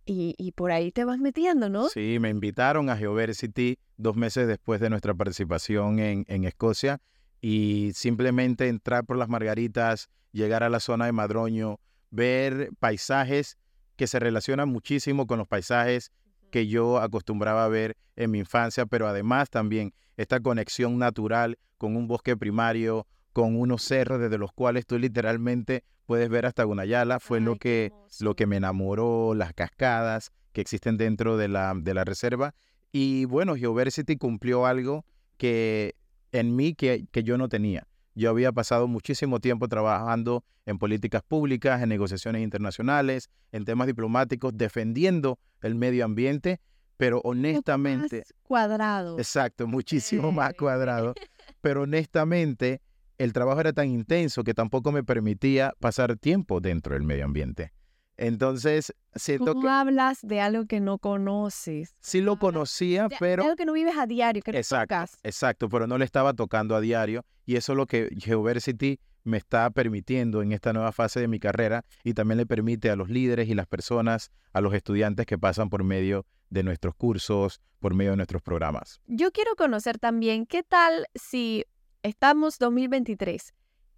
y, 0.05 0.53
por 0.53 0.73
ahí 0.73 0.93
te 0.93 1.05
vas 1.05 1.19
metiendo, 1.19 1.69
¿no? 1.69 1.89
Sí, 1.89 2.19
me 2.21 2.29
invitaron 2.29 2.91
a 2.91 2.97
Geoversity 2.97 3.79
dos 3.97 4.15
meses 4.15 4.47
después 4.47 4.79
de 4.79 4.89
nuestra 4.89 5.15
participación 5.15 5.99
en, 5.99 6.25
en 6.29 6.45
Escocia 6.45 7.01
y 7.49 7.93
simplemente 7.95 8.67
entrar 8.67 9.05
por 9.05 9.17
las 9.17 9.29
margaritas, 9.29 10.09
llegar 10.33 10.65
a 10.65 10.69
la 10.69 10.81
zona 10.81 11.07
de 11.07 11.13
Madroño, 11.13 11.79
ver 12.11 12.71
paisajes 12.81 13.57
que 13.95 14.09
se 14.09 14.19
relacionan 14.19 14.69
muchísimo 14.69 15.29
con 15.29 15.39
los 15.39 15.47
paisajes 15.47 16.11
que 16.51 16.67
yo 16.67 16.99
acostumbraba 16.99 17.65
a 17.65 17.69
ver 17.69 17.97
en 18.17 18.33
mi 18.33 18.41
infancia, 18.41 18.85
pero 18.85 19.07
además 19.07 19.49
también 19.49 19.95
esta 20.17 20.41
conexión 20.41 20.99
natural 20.99 21.57
con 21.79 21.95
un 21.95 22.09
bosque 22.09 22.37
primario, 22.37 23.07
con 23.33 23.55
unos 23.55 23.85
cerros 23.85 24.19
desde 24.19 24.39
los 24.39 24.53
cuales 24.53 24.85
tú 24.85 24.99
literalmente 24.99 25.85
puedes 26.05 26.29
ver 26.29 26.47
hasta 26.47 26.65
Gunayala. 26.65 27.21
Fue 27.21 27.39
lo, 27.39 27.55
que, 27.55 27.93
lo 28.19 28.35
que 28.35 28.47
me 28.47 28.57
enamoró, 28.57 29.35
las 29.35 29.53
cascadas 29.53 30.33
que 30.53 30.63
existen 30.63 30.97
dentro 30.97 31.37
de 31.37 31.47
la, 31.47 31.75
de 31.77 31.95
la 31.95 32.03
reserva. 32.03 32.57
Y 32.91 33.25
bueno, 33.27 33.55
Geoversity 33.55 34.17
cumplió 34.17 34.67
algo 34.67 35.05
que 35.37 35.95
en 36.39 36.57
mí 36.57 36.75
que, 36.75 37.07
que 37.11 37.23
yo 37.23 37.39
no 37.39 37.49
tenía. 37.49 37.87
Yo 38.15 38.31
había 38.31 38.51
pasado 38.51 38.89
muchísimo 38.89 39.41
tiempo 39.41 39.69
trabajando 39.69 40.43
en 40.65 40.79
políticas 40.79 41.23
públicas, 41.23 41.83
en 41.83 41.91
negociaciones 41.91 42.43
internacionales, 42.43 43.29
en 43.53 43.65
temas 43.65 43.87
diplomáticos, 43.87 44.57
defendiendo 44.57 45.39
el 45.61 45.75
medio 45.75 46.05
ambiente, 46.05 46.61
pero 46.97 47.21
honestamente, 47.25 48.19
más 48.19 48.35
cuadrado. 48.43 49.19
exacto, 49.19 49.67
muchísimo 49.67 50.33
más 50.33 50.55
cuadrado, 50.59 51.15
pero 51.61 51.83
honestamente 51.83 52.81
el 53.19 53.33
trabajo 53.33 53.61
era 53.61 53.73
tan 53.73 53.89
intenso 53.89 54.45
que 54.45 54.55
tampoco 54.55 54.93
me 54.93 55.03
permitía 55.03 55.73
pasar 55.79 56.17
tiempo 56.17 56.61
dentro 56.61 56.95
del 56.95 57.03
medio 57.03 57.25
ambiente. 57.25 57.73
Entonces, 58.17 58.95
siento 59.15 59.53
¿Cómo 59.55 59.63
que 59.63 59.69
hablas 59.69 60.19
de 60.23 60.41
algo 60.41 60.67
que 60.67 60.81
no 60.81 60.99
conoces? 60.99 61.95
sí 62.01 62.21
lo 62.21 62.39
conocía, 62.39 63.05
De, 63.05 63.09
de 63.11 63.17
pero... 63.19 63.43
algo 63.45 63.57
que 63.57 63.65
no 63.67 63.73
vives 63.73 63.97
a 63.97 64.07
diario, 64.07 64.43
que 64.43 64.53
no 64.53 64.59
Exacto, 64.59 64.95
tocas. 64.95 65.19
exacto, 65.23 65.69
pero 65.69 65.87
no 65.87 65.99
le 65.99 66.05
estaba 66.05 66.33
tocando 66.35 66.75
a 66.75 66.81
diario 66.81 67.25
y 67.45 67.57
eso 67.57 67.73
es 67.73 67.77
lo 67.77 67.87
que 67.87 68.09
Geoversity 68.19 68.99
me 69.25 69.37
está 69.39 69.71
permitiendo 69.71 70.41
en 70.43 70.53
esta 70.53 70.73
nueva 70.73 70.93
fase 70.93 71.21
de 71.21 71.29
mi 71.29 71.41
carrera 71.41 71.85
y 72.05 72.15
también 72.15 72.39
le 72.39 72.47
permite 72.47 72.91
a 72.91 72.97
los 72.97 73.09
líderes 73.11 73.49
y 73.49 73.55
las 73.55 73.67
personas, 73.67 74.31
a 74.53 74.61
los 74.61 74.73
estudiantes 74.73 75.27
que 75.27 75.37
pasan 75.37 75.69
por 75.69 75.83
medio 75.85 76.25
de 76.49 76.63
nuestros 76.63 76.95
cursos, 76.95 77.61
por 77.81 77.93
medio 77.95 78.13
de 78.13 78.17
nuestros 78.19 78.41
programas. 78.41 79.01
Yo 79.07 79.33
quiero 79.33 79.57
conocer 79.57 79.99
también, 79.99 80.47
¿qué 80.47 80.63
tal 80.63 81.07
si 81.17 81.65
estamos 82.05 82.59
2023? 82.59 83.53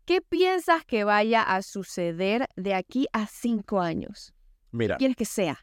¿Qué 0.08 0.22
piensas 0.22 0.86
que 0.86 1.04
vaya 1.04 1.42
a 1.42 1.60
suceder 1.60 2.48
de 2.56 2.72
aquí 2.72 3.06
a 3.12 3.26
cinco 3.26 3.82
años? 3.82 4.32
Mira, 4.72 4.96
¿Quieres 4.96 5.18
que 5.18 5.26
sea? 5.26 5.58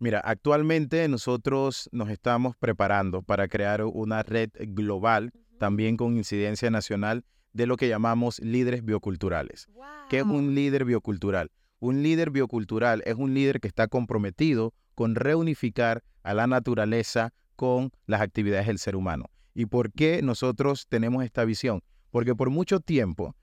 mira, 0.00 0.18
actualmente 0.18 1.06
nosotros 1.06 1.88
nos 1.92 2.10
estamos 2.10 2.56
preparando 2.56 3.22
para 3.22 3.46
crear 3.46 3.84
una 3.84 4.24
red 4.24 4.50
global, 4.58 5.30
también 5.60 5.96
con 5.96 6.16
incidencia 6.16 6.72
nacional, 6.72 7.24
de 7.52 7.68
lo 7.68 7.76
que 7.76 7.86
llamamos 7.86 8.40
líderes 8.40 8.84
bioculturales. 8.84 9.68
¿Qué 10.10 10.18
es 10.18 10.24
un 10.24 10.56
líder 10.56 10.84
biocultural? 10.84 11.52
Un 11.78 12.02
líder 12.02 12.30
biocultural 12.30 13.00
es 13.06 13.14
un 13.14 13.32
líder 13.32 13.60
que 13.60 13.68
está 13.68 13.86
comprometido 13.86 14.74
con 14.96 15.14
reunificar 15.14 16.02
a 16.24 16.34
la 16.34 16.48
naturaleza 16.48 17.32
con 17.54 17.92
las 18.06 18.22
actividades 18.22 18.66
del 18.66 18.80
ser 18.80 18.96
humano. 18.96 19.30
¿Y 19.54 19.66
por 19.66 19.92
qué 19.92 20.20
nosotros 20.20 20.88
tenemos 20.88 21.22
esta 21.22 21.44
visión? 21.44 21.80
Porque 22.10 22.34
por 22.34 22.50
mucho 22.50 22.80
tiempo, 22.80 23.36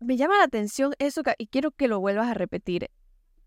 Me 0.00 0.16
llama 0.16 0.36
la 0.38 0.44
atención 0.44 0.92
eso 0.98 1.22
que- 1.22 1.34
y 1.38 1.46
quiero 1.46 1.70
que 1.70 1.88
lo 1.88 2.00
vuelvas 2.00 2.28
a 2.28 2.34
repetir. 2.34 2.88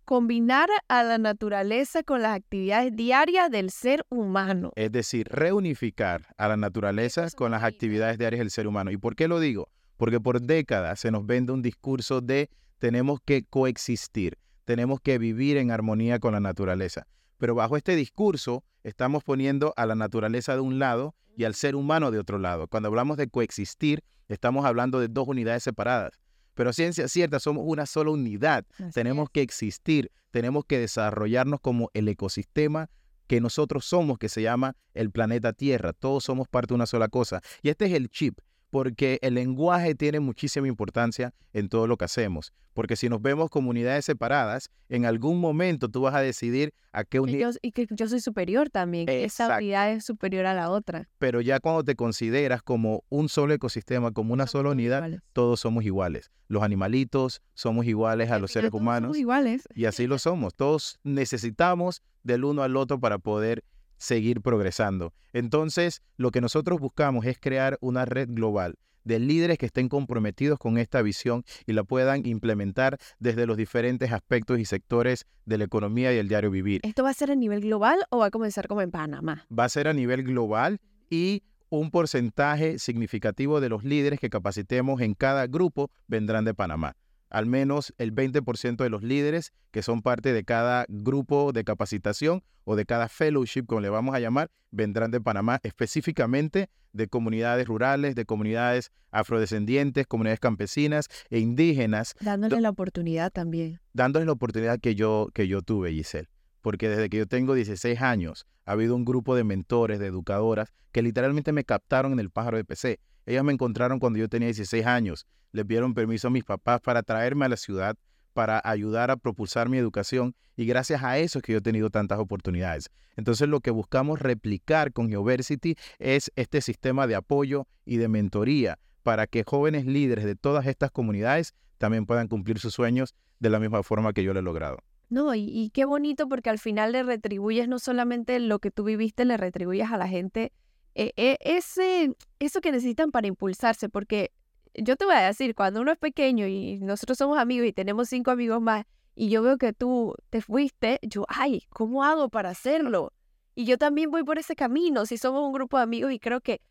Combinar 0.05 0.69
a 0.87 1.03
la 1.03 1.17
naturaleza 1.17 2.01
con 2.01 2.21
las 2.21 2.35
actividades 2.35 2.95
diarias 2.95 3.51
del 3.51 3.69
ser 3.71 4.05
humano. 4.09 4.71
es 4.75 4.91
decir, 4.91 5.27
reunificar 5.29 6.27
a 6.37 6.47
la 6.47 6.55
naturaleza 6.57 7.27
con 7.35 7.51
las 7.51 7.63
actividades 7.63 8.17
diarias 8.17 8.39
del 8.39 8.49
ser 8.51 8.67
humano. 8.67 8.89
¿Y 8.91 8.97
por 8.97 9.15
qué 9.15 9.27
lo 9.27 9.39
digo? 9.39 9.69
Porque 9.97 10.19
por 10.19 10.41
décadas 10.41 10.99
se 11.01 11.11
nos 11.11 11.25
vende 11.25 11.51
un 11.51 11.61
discurso 11.61 12.21
de 12.21 12.49
tenemos 12.77 13.19
que 13.25 13.43
coexistir, 13.43 14.37
tenemos 14.63 15.01
que 15.01 15.17
vivir 15.17 15.57
en 15.57 15.71
armonía 15.71 16.19
con 16.19 16.33
la 16.33 16.39
naturaleza. 16.39 17.05
Pero 17.37 17.55
bajo 17.55 17.77
este 17.77 17.95
discurso 17.95 18.63
estamos 18.83 19.23
poniendo 19.23 19.73
a 19.77 19.85
la 19.85 19.95
naturaleza 19.95 20.53
de 20.53 20.61
un 20.61 20.79
lado 20.79 21.15
y 21.35 21.43
al 21.43 21.53
ser 21.55 21.75
humano 21.75 22.11
de 22.11 22.19
otro 22.19 22.39
lado. 22.39 22.67
Cuando 22.67 22.87
hablamos 22.87 23.17
de 23.17 23.27
coexistir, 23.27 24.03
estamos 24.27 24.65
hablando 24.65 24.99
de 24.99 25.07
dos 25.07 25.27
unidades 25.27 25.63
separadas. 25.63 26.19
Pero 26.55 26.73
ciencia 26.73 27.07
cierta, 27.07 27.39
somos 27.39 27.63
una 27.67 27.85
sola 27.85 28.09
unidad. 28.11 28.65
Así 28.79 28.91
Tenemos 28.93 29.25
es. 29.25 29.29
que 29.33 29.41
existir, 29.41 30.11
tenemos 30.31 30.65
que 30.65 30.79
desarrollarnos 30.79 31.59
como 31.61 31.91
el 31.93 32.07
ecosistema 32.07 32.89
que 33.27 33.41
nosotros 33.41 33.85
somos, 33.85 34.17
que 34.17 34.29
se 34.29 34.41
llama 34.41 34.75
el 34.93 35.11
planeta 35.11 35.53
Tierra. 35.53 35.93
Todos 35.93 36.23
somos 36.23 36.47
parte 36.47 36.69
de 36.69 36.75
una 36.75 36.87
sola 36.87 37.09
cosa. 37.09 37.41
Y 37.61 37.69
este 37.69 37.85
es 37.85 37.93
el 37.93 38.09
chip, 38.09 38.39
porque 38.69 39.19
el 39.21 39.35
lenguaje 39.35 39.95
tiene 39.95 40.19
muchísima 40.19 40.67
importancia 40.67 41.33
en 41.53 41.69
todo 41.69 41.87
lo 41.87 41.97
que 41.97 42.05
hacemos. 42.05 42.53
Porque 42.73 42.95
si 42.95 43.09
nos 43.09 43.21
vemos 43.21 43.49
como 43.49 43.71
unidades 43.71 44.05
separadas, 44.05 44.69
en 44.89 45.05
algún 45.05 45.39
momento 45.39 45.89
tú 45.89 46.01
vas 46.01 46.13
a 46.13 46.19
decidir 46.19 46.73
a 46.91 47.03
qué 47.03 47.19
unidad, 47.19 47.55
y 47.61 47.71
que 47.71 47.87
yo 47.89 48.07
soy 48.07 48.19
superior 48.19 48.69
también, 48.69 49.07
que 49.07 49.23
esa 49.23 49.45
Exacto. 49.45 49.63
unidad 49.63 49.91
es 49.91 50.05
superior 50.05 50.45
a 50.45 50.53
la 50.53 50.69
otra. 50.69 51.07
pero 51.17 51.41
ya 51.41 51.59
cuando 51.59 51.83
te 51.83 51.95
consideras 51.95 52.61
como 52.61 53.03
un 53.09 53.29
solo 53.29 53.53
ecosistema, 53.53 54.11
como 54.11 54.33
una 54.33 54.45
sola 54.45 54.69
unidad, 54.69 54.99
iguales. 54.99 55.21
todos 55.33 55.59
somos 55.59 55.85
iguales. 55.85 56.29
Los 56.49 56.61
animalitos 56.63 57.41
somos 57.55 57.85
iguales 57.87 58.29
a 58.31 58.35
Al 58.35 58.41
los 58.41 58.51
seres 58.51 58.71
humanos. 58.71 59.07
Somos 59.09 59.17
iguales. 59.17 59.63
Y 59.73 59.85
así 59.85 60.05
lo 60.07 60.19
somos. 60.19 60.53
Todos 60.53 60.99
necesitamos 61.03 62.03
del 62.23 62.43
uno 62.43 62.61
al 62.63 62.75
otro 62.77 62.99
para 62.99 63.17
poder 63.17 63.63
seguir 63.97 64.41
progresando. 64.41 65.13
Entonces, 65.33 66.01
lo 66.17 66.31
que 66.31 66.41
nosotros 66.41 66.79
buscamos 66.79 67.25
es 67.25 67.37
crear 67.39 67.77
una 67.81 68.05
red 68.05 68.29
global 68.31 68.75
de 69.07 69.19
líderes 69.19 69.57
que 69.57 69.65
estén 69.65 69.87
comprometidos 69.87 70.59
con 70.59 70.77
esta 70.77 71.01
visión 71.01 71.43
y 71.65 71.73
la 71.73 71.83
puedan 71.83 72.25
implementar 72.25 72.97
desde 73.19 73.45
los 73.45 73.55
diferentes 73.55 74.11
aspectos 74.11 74.59
y 74.59 74.65
sectores 74.65 75.25
de 75.45 75.57
la 75.57 75.63
economía 75.63 76.13
y 76.13 76.17
el 76.17 76.27
diario 76.27 76.51
vivir. 76.51 76.81
¿Esto 76.83 77.03
va 77.03 77.11
a 77.11 77.13
ser 77.13 77.31
a 77.31 77.35
nivel 77.35 77.61
global 77.61 77.99
o 78.09 78.17
va 78.19 78.25
a 78.25 78.31
comenzar 78.31 78.67
como 78.67 78.81
en 78.81 78.91
Panamá? 78.91 79.47
Va 79.57 79.63
a 79.63 79.69
ser 79.69 79.87
a 79.87 79.93
nivel 79.93 80.23
global 80.23 80.79
y 81.09 81.43
un 81.69 81.89
porcentaje 81.89 82.79
significativo 82.79 83.61
de 83.61 83.69
los 83.69 83.83
líderes 83.83 84.19
que 84.19 84.29
capacitemos 84.29 85.01
en 85.01 85.13
cada 85.13 85.47
grupo 85.47 85.89
vendrán 86.07 86.45
de 86.45 86.53
Panamá. 86.53 86.95
Al 87.29 87.45
menos 87.45 87.93
el 87.97 88.13
20% 88.13 88.77
de 88.77 88.89
los 88.89 89.03
líderes 89.03 89.53
que 89.71 89.81
son 89.83 90.01
parte 90.01 90.33
de 90.33 90.43
cada 90.43 90.85
grupo 90.87 91.51
de 91.51 91.63
capacitación 91.63 92.43
o 92.63 92.75
de 92.75 92.85
cada 92.85 93.09
fellowship, 93.09 93.65
como 93.65 93.81
le 93.81 93.89
vamos 93.89 94.15
a 94.15 94.19
llamar, 94.19 94.49
vendrán 94.71 95.11
de 95.11 95.21
Panamá, 95.21 95.59
específicamente 95.63 96.69
de 96.93 97.07
comunidades 97.07 97.67
rurales, 97.67 98.15
de 98.15 98.25
comunidades 98.25 98.91
afrodescendientes, 99.11 100.07
comunidades 100.07 100.39
campesinas 100.39 101.07
e 101.29 101.39
indígenas, 101.39 102.15
Dándole 102.21 102.61
la 102.61 102.69
oportunidad 102.69 103.31
también. 103.31 103.79
dándoles 103.93 104.25
la 104.25 104.31
oportunidad 104.33 104.79
que 104.79 104.95
yo, 104.95 105.29
que 105.33 105.47
yo 105.47 105.61
tuve, 105.61 105.91
Giselle. 105.91 106.29
Porque 106.61 106.89
desde 106.89 107.09
que 107.09 107.17
yo 107.17 107.27
tengo 107.27 107.53
16 107.53 108.01
años, 108.01 108.45
ha 108.65 108.71
habido 108.73 108.95
un 108.95 109.05
grupo 109.05 109.35
de 109.35 109.43
mentores, 109.43 109.99
de 109.99 110.07
educadoras, 110.07 110.73
que 110.91 111.01
literalmente 111.01 111.51
me 111.53 111.63
captaron 111.63 112.13
en 112.13 112.19
el 112.19 112.29
pájaro 112.29 112.57
de 112.57 112.65
PC. 112.65 112.99
Ellas 113.27 113.43
me 113.43 113.51
encontraron 113.51 113.99
cuando 113.99 114.17
yo 114.19 114.29
tenía 114.29 114.47
16 114.47 114.85
años. 114.85 115.27
Les 115.51 115.67
dieron 115.67 115.93
permiso 115.93 116.29
a 116.29 116.31
mis 116.31 116.45
papás 116.45 116.79
para 116.79 117.03
traerme 117.03 117.45
a 117.45 117.49
la 117.49 117.57
ciudad, 117.57 117.97
para 118.31 118.61
ayudar 118.63 119.11
a 119.11 119.17
propulsar 119.17 119.67
mi 119.67 119.77
educación. 119.77 120.33
Y 120.55 120.65
gracias 120.65 121.03
a 121.03 121.17
eso 121.17 121.39
es 121.39 121.43
que 121.43 121.51
yo 121.51 121.57
he 121.57 121.61
tenido 121.61 121.89
tantas 121.89 122.19
oportunidades. 122.19 122.89
Entonces 123.17 123.49
lo 123.49 123.59
que 123.59 123.69
buscamos 123.69 124.19
replicar 124.19 124.93
con 124.93 125.09
Geoversity 125.09 125.75
es 125.99 126.31
este 126.37 126.61
sistema 126.61 127.05
de 127.05 127.15
apoyo 127.15 127.67
y 127.83 127.97
de 127.97 128.07
mentoría 128.07 128.79
para 129.03 129.27
que 129.27 129.43
jóvenes 129.43 129.85
líderes 129.85 130.23
de 130.23 130.35
todas 130.35 130.65
estas 130.65 130.89
comunidades 130.91 131.53
también 131.79 132.05
puedan 132.05 132.29
cumplir 132.29 132.59
sus 132.59 132.73
sueños 132.73 133.13
de 133.39 133.49
la 133.49 133.59
misma 133.59 133.83
forma 133.83 134.13
que 134.13 134.23
yo 134.23 134.33
lo 134.33 134.39
he 134.39 134.43
logrado. 134.43 134.77
No, 135.09 135.35
y, 135.35 135.41
y 135.49 135.69
qué 135.71 135.83
bonito 135.83 136.29
porque 136.29 136.49
al 136.49 136.59
final 136.59 136.93
le 136.93 137.03
retribuyes 137.03 137.67
no 137.67 137.77
solamente 137.77 138.39
lo 138.39 138.59
que 138.59 138.71
tú 138.71 138.85
viviste, 138.85 139.25
le 139.25 139.35
retribuyes 139.35 139.91
a 139.91 139.97
la 139.97 140.07
gente 140.07 140.53
eh, 140.99 141.13
eh, 141.15 141.37
ese, 141.41 142.15
eso 142.39 142.59
que 142.59 142.71
necesitan 142.71 143.11
para 143.11 143.27
impulsarse, 143.27 143.87
porque 143.87 144.31
yo 144.73 144.95
te 144.95 145.05
voy 145.05 145.13
a 145.13 145.27
decir, 145.27 145.53
cuando 145.53 145.79
uno 145.81 145.91
es 145.91 145.99
pequeño 145.99 146.47
y 146.47 146.79
nosotros 146.79 147.19
somos 147.19 147.37
amigos 147.37 147.67
y 147.67 147.71
tenemos 147.71 148.09
cinco 148.09 148.31
amigos 148.31 148.59
más, 148.59 148.83
y 149.13 149.29
yo 149.29 149.43
veo 149.43 149.59
que 149.59 149.73
tú 149.73 150.15
te 150.31 150.41
fuiste, 150.41 150.97
yo, 151.03 151.25
ay, 151.27 151.67
¿cómo 151.69 152.03
hago 152.03 152.29
para 152.29 152.49
hacerlo? 152.49 153.13
Y 153.53 153.65
yo 153.65 153.77
también 153.77 154.09
voy 154.09 154.23
por 154.23 154.39
ese 154.39 154.55
camino, 154.55 155.05
si 155.05 155.19
somos 155.19 155.45
un 155.45 155.53
grupo 155.53 155.77
de 155.77 155.83
amigos 155.83 156.11
y 156.11 156.19
creo 156.19 156.41
que 156.41 156.61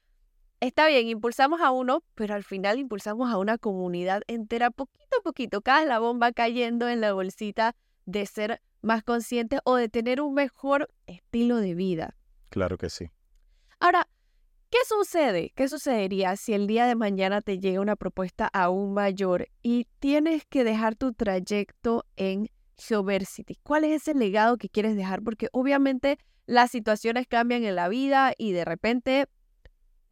está 0.58 0.88
bien, 0.88 1.06
impulsamos 1.06 1.60
a 1.60 1.70
uno, 1.70 2.02
pero 2.16 2.34
al 2.34 2.42
final 2.42 2.80
impulsamos 2.80 3.30
a 3.30 3.38
una 3.38 3.58
comunidad 3.58 4.22
entera, 4.26 4.72
poquito 4.72 5.18
a 5.20 5.22
poquito, 5.22 5.60
cada 5.60 5.82
eslabón 5.82 6.18
va 6.20 6.32
cayendo 6.32 6.88
en 6.88 7.00
la 7.00 7.12
bolsita 7.12 7.76
de 8.06 8.26
ser 8.26 8.60
más 8.82 9.04
conscientes 9.04 9.60
o 9.62 9.76
de 9.76 9.88
tener 9.88 10.20
un 10.20 10.34
mejor 10.34 10.88
estilo 11.06 11.58
de 11.58 11.74
vida. 11.74 12.16
Claro 12.50 12.76
que 12.76 12.90
sí. 12.90 13.08
Ahora, 13.78 14.08
¿qué 14.70 14.78
sucede? 14.86 15.52
¿Qué 15.54 15.68
sucedería 15.68 16.36
si 16.36 16.52
el 16.52 16.66
día 16.66 16.86
de 16.86 16.94
mañana 16.94 17.40
te 17.40 17.58
llega 17.58 17.80
una 17.80 17.96
propuesta 17.96 18.48
aún 18.52 18.94
mayor 18.94 19.48
y 19.62 19.86
tienes 19.98 20.44
que 20.46 20.64
dejar 20.64 20.94
tu 20.96 21.12
trayecto 21.12 22.04
en 22.16 22.50
Geoversity? 22.76 23.56
¿Cuál 23.62 23.84
es 23.84 24.02
ese 24.02 24.14
legado 24.14 24.56
que 24.56 24.68
quieres 24.68 24.96
dejar? 24.96 25.22
Porque 25.22 25.48
obviamente 25.52 26.18
las 26.46 26.70
situaciones 26.70 27.26
cambian 27.26 27.64
en 27.64 27.74
la 27.74 27.88
vida 27.88 28.32
y 28.36 28.52
de 28.52 28.64
repente 28.64 29.26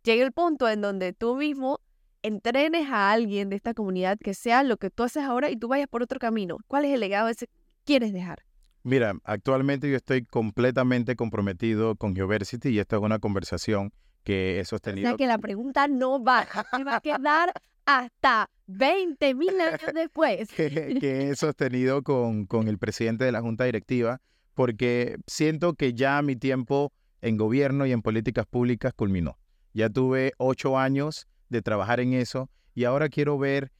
llega 0.02 0.25
el 0.25 0.32
punto 0.32 0.68
en 0.68 0.80
donde 0.80 1.12
tú 1.12 1.37
mismo 1.37 1.80
entrenes 2.23 2.88
a 2.90 3.12
alguien 3.12 3.50
de 3.50 3.56
esta 3.56 3.75
comunidad 3.75 4.18
que 4.18 4.34
sea 4.34 4.62
lo 4.62 4.76
que 4.78 4.90
tú 4.90 5.02
haces 5.02 5.25
ahora 5.25 5.50
y 5.50 5.56
tú 5.56 5.68
vayas 5.68 5.88
por 5.88 6.02
otro 6.02 6.18
camino. 6.18 6.56
¿Cuál 6.66 6.87
es 6.87 6.94
el 6.94 7.00
legado 7.00 7.28
ese 7.28 7.46
que 7.46 7.52
quieres 7.84 8.12
dejar? 8.12 8.44
Mira, 8.82 9.14
actualmente 9.25 9.90
yo 9.90 9.96
estoy 9.96 10.25
completamente 10.25 11.16
comprometido 11.16 11.96
con 11.96 12.14
Geoversity 12.14 12.70
y 12.70 12.78
esta 12.78 12.96
es 12.96 13.02
una 13.02 13.18
conversación 13.18 13.92
que 14.24 14.58
he 14.58 14.62
O 14.62 14.64
sostenido. 14.64 15.08
sea 15.10 15.16
que 15.16 15.26
la 15.26 15.38
pregunta 15.38 15.86
no 15.86 16.22
va, 16.22 16.46
va 16.86 16.96
a 16.96 17.00
quedar 17.00 17.52
hasta 17.86 18.50
20 18.66 19.34
mil 19.34 19.60
años 19.60 19.92
después. 19.94 20.48
que, 20.56 20.96
que 21.00 21.28
he 21.30 21.36
sostenido 21.36 22.02
con, 22.02 22.46
con 22.46 22.68
el 22.68 22.78
presidente 22.78 23.24
de 23.24 23.32
la 23.32 23.40
Junta 23.42 23.64
Directiva, 23.64 24.20
porque 24.54 25.16
siento 25.26 25.74
que 25.74 25.94
ya 25.94 26.20
mi 26.22 26.36
tiempo 26.36 26.92
en 27.20 27.36
gobierno 27.36 27.86
y 27.86 27.92
en 27.92 28.02
políticas 28.02 28.46
públicas 28.46 28.92
culminó. 28.94 29.38
Ya 29.72 29.88
tuve 29.90 30.32
ocho 30.38 30.78
años 30.78 31.26
de 31.48 31.62
trabajar 31.62 32.00
en 32.00 32.12
eso 32.14 32.50
y 32.74 32.84
ahora 32.84 33.08
quiero 33.08 33.38
ver 33.38 33.72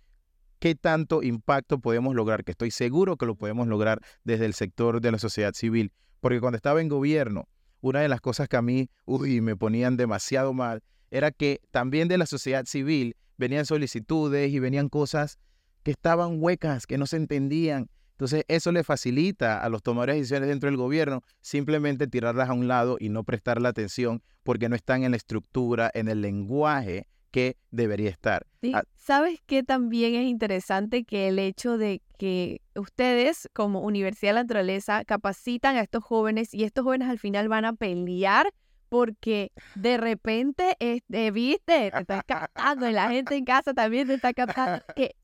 qué 0.59 0.75
tanto 0.75 1.23
impacto 1.23 1.79
podemos 1.79 2.15
lograr, 2.15 2.45
que 2.45 2.53
estoy 2.53 2.71
seguro 2.71 3.17
que 3.17 3.27
lo 3.27 3.35
podemos 3.35 3.67
lograr 3.69 4.01
desde 4.25 4.47
el 4.47 4.55
sector 4.55 5.01
de 5.01 5.13
la 5.13 5.19
sociedad 5.19 5.53
civil, 5.53 5.93
porque 6.21 6.41
cuando 6.41 6.57
estaba 6.57 6.81
en 6.81 6.89
gobierno, 6.89 7.49
una 7.85 8.01
de 8.01 8.09
las 8.09 8.23
cosas 8.23 8.49
que 8.49 8.57
a 8.57 8.63
mí, 8.63 8.89
uy, 9.05 9.43
me 9.43 9.57
ponían 9.57 9.99
demasiado 9.99 10.55
mal, 10.55 10.83
era 11.11 11.31
que 11.31 11.61
también 11.71 12.09
de 12.09 12.17
la 12.17 12.25
sociedad 12.25 12.65
civil 12.65 13.15
venían 13.37 13.67
solicitudes 13.67 14.51
y 14.51 14.59
venían 14.59 14.89
cosas 14.89 15.39
que 15.83 15.91
estaban 15.91 16.43
huecas, 16.43 16.87
que 16.87 16.97
no 16.97 17.05
se 17.07 17.17
entendían. 17.17 17.91
Entonces, 18.13 18.45
eso 18.49 18.73
le 18.73 18.85
facilita 18.85 19.63
a 19.63 19.69
los 19.69 19.83
tomadores 19.83 20.15
de 20.15 20.21
decisiones 20.21 20.49
dentro 20.49 20.71
del 20.71 20.79
gobierno 20.79 21.21
simplemente 21.43 22.07
tirarlas 22.07 22.49
a 22.49 22.55
un 22.55 22.69
lado 22.69 22.97
y 22.99 23.11
no 23.11 23.23
prestarle 23.23 23.69
atención 23.69 24.23
porque 24.45 24.71
no 24.71 24.77
están 24.77 25.05
en 25.05 25.11
la 25.11 25.19
estructura, 25.19 25.91
en 25.93 26.09
el 26.09 26.23
lenguaje 26.23 27.07
que 27.35 27.57
debería 27.73 28.11
estar. 28.11 28.47
Ah 28.73 28.85
¿Sabes 28.95 29.41
qué 29.45 29.65
también 29.65 30.15
es 30.15 30.25
interesante? 30.25 31.03
Que 31.03 31.27
el 31.27 31.41
hecho 31.41 31.77
de 31.79 32.01
que 32.17 32.61
ustedes 32.77 33.49
como 33.53 33.81
Universidad 33.81 34.31
de 34.31 34.35
la 34.35 34.43
Naturaleza 34.45 35.05
capacitan 35.05 35.75
a 35.75 35.81
estos 35.81 36.05
jóvenes 36.05 36.55
y 36.55 36.63
estos 36.63 36.85
jóvenes 36.85 37.09
al 37.09 37.19
final 37.19 37.49
van 37.49 37.65
a 37.65 37.73
pelear 37.73 38.53
porque 38.89 39.51
de 39.75 39.97
repente, 39.97 40.77
este, 40.79 41.33
viste, 41.33 41.91
te 41.91 41.99
estás 41.99 42.23
captando 42.29 42.89
y 42.89 42.93
la 42.93 43.11
gente 43.11 43.35
en 43.35 43.45
casa 43.45 43.75
también 43.75 44.07
te 44.07 44.15
está 44.15 44.33
captando 44.33 44.85
que 44.95 45.17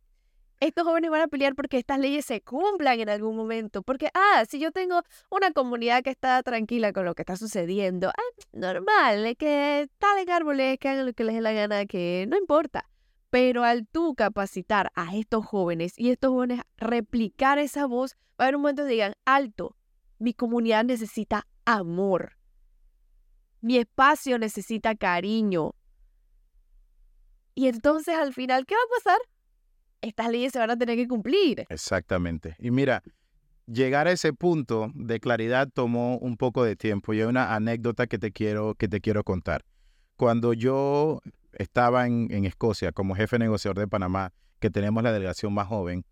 estos 0.60 0.84
jóvenes 0.84 1.10
van 1.10 1.22
a 1.22 1.26
pelear 1.26 1.54
porque 1.54 1.78
estas 1.78 1.98
leyes 1.98 2.26
se 2.26 2.42
cumplan 2.42 3.00
en 3.00 3.08
algún 3.08 3.34
momento. 3.34 3.82
Porque, 3.82 4.10
ah, 4.14 4.44
si 4.48 4.60
yo 4.60 4.70
tengo 4.72 5.02
una 5.30 5.52
comunidad 5.52 6.02
que 6.02 6.10
está 6.10 6.42
tranquila 6.42 6.92
con 6.92 7.06
lo 7.06 7.14
que 7.14 7.22
está 7.22 7.36
sucediendo, 7.36 8.12
normal, 8.52 9.36
que 9.38 9.88
talen 9.98 10.30
árboles, 10.30 10.78
que 10.78 10.88
hagan 10.88 11.06
lo 11.06 11.12
que 11.14 11.24
les 11.24 11.34
dé 11.34 11.40
la 11.40 11.52
gana, 11.52 11.86
que 11.86 12.26
no 12.28 12.36
importa. 12.36 12.88
Pero 13.30 13.64
al 13.64 13.86
tú 13.86 14.14
capacitar 14.14 14.90
a 14.94 15.16
estos 15.16 15.46
jóvenes 15.46 15.94
y 15.96 16.10
estos 16.10 16.30
jóvenes 16.30 16.60
replicar 16.76 17.58
esa 17.58 17.86
voz, 17.86 18.16
va 18.38 18.44
a 18.44 18.48
haber 18.48 18.56
un 18.56 18.62
momento 18.62 18.84
que 18.84 18.90
digan, 18.90 19.14
alto, 19.24 19.76
mi 20.18 20.34
comunidad 20.34 20.84
necesita 20.84 21.46
amor. 21.64 22.36
Mi 23.62 23.78
espacio 23.78 24.38
necesita 24.38 24.94
cariño. 24.94 25.74
Y 27.54 27.68
entonces 27.68 28.14
al 28.14 28.34
final, 28.34 28.66
¿qué 28.66 28.74
va 28.74 28.80
a 28.80 28.98
pasar? 28.98 29.20
Estas 30.00 30.30
leyes 30.30 30.52
se 30.52 30.58
van 30.58 30.70
a 30.70 30.76
tener 30.76 30.96
que 30.96 31.08
cumplir. 31.08 31.66
Exactamente. 31.68 32.56
Y 32.58 32.70
mira, 32.70 33.02
llegar 33.66 34.06
a 34.06 34.12
ese 34.12 34.32
punto 34.32 34.90
de 34.94 35.20
claridad 35.20 35.68
tomó 35.72 36.16
un 36.18 36.36
poco 36.36 36.64
de 36.64 36.76
tiempo. 36.76 37.14
Y 37.14 37.20
hay 37.20 37.26
una 37.26 37.54
anécdota 37.54 38.06
que 38.06 38.18
te 38.18 38.32
quiero, 38.32 38.74
que 38.74 38.88
te 38.88 39.00
quiero 39.00 39.24
contar. 39.24 39.64
Cuando 40.16 40.52
yo 40.52 41.20
estaba 41.52 42.06
en, 42.06 42.28
en 42.30 42.44
Escocia 42.44 42.92
como 42.92 43.14
jefe 43.14 43.38
negociador 43.38 43.78
de 43.78 43.88
Panamá, 43.88 44.32
que 44.58 44.70
tenemos 44.70 45.02
la 45.02 45.12
delegación 45.12 45.54
más 45.54 45.68
joven, 45.68 46.04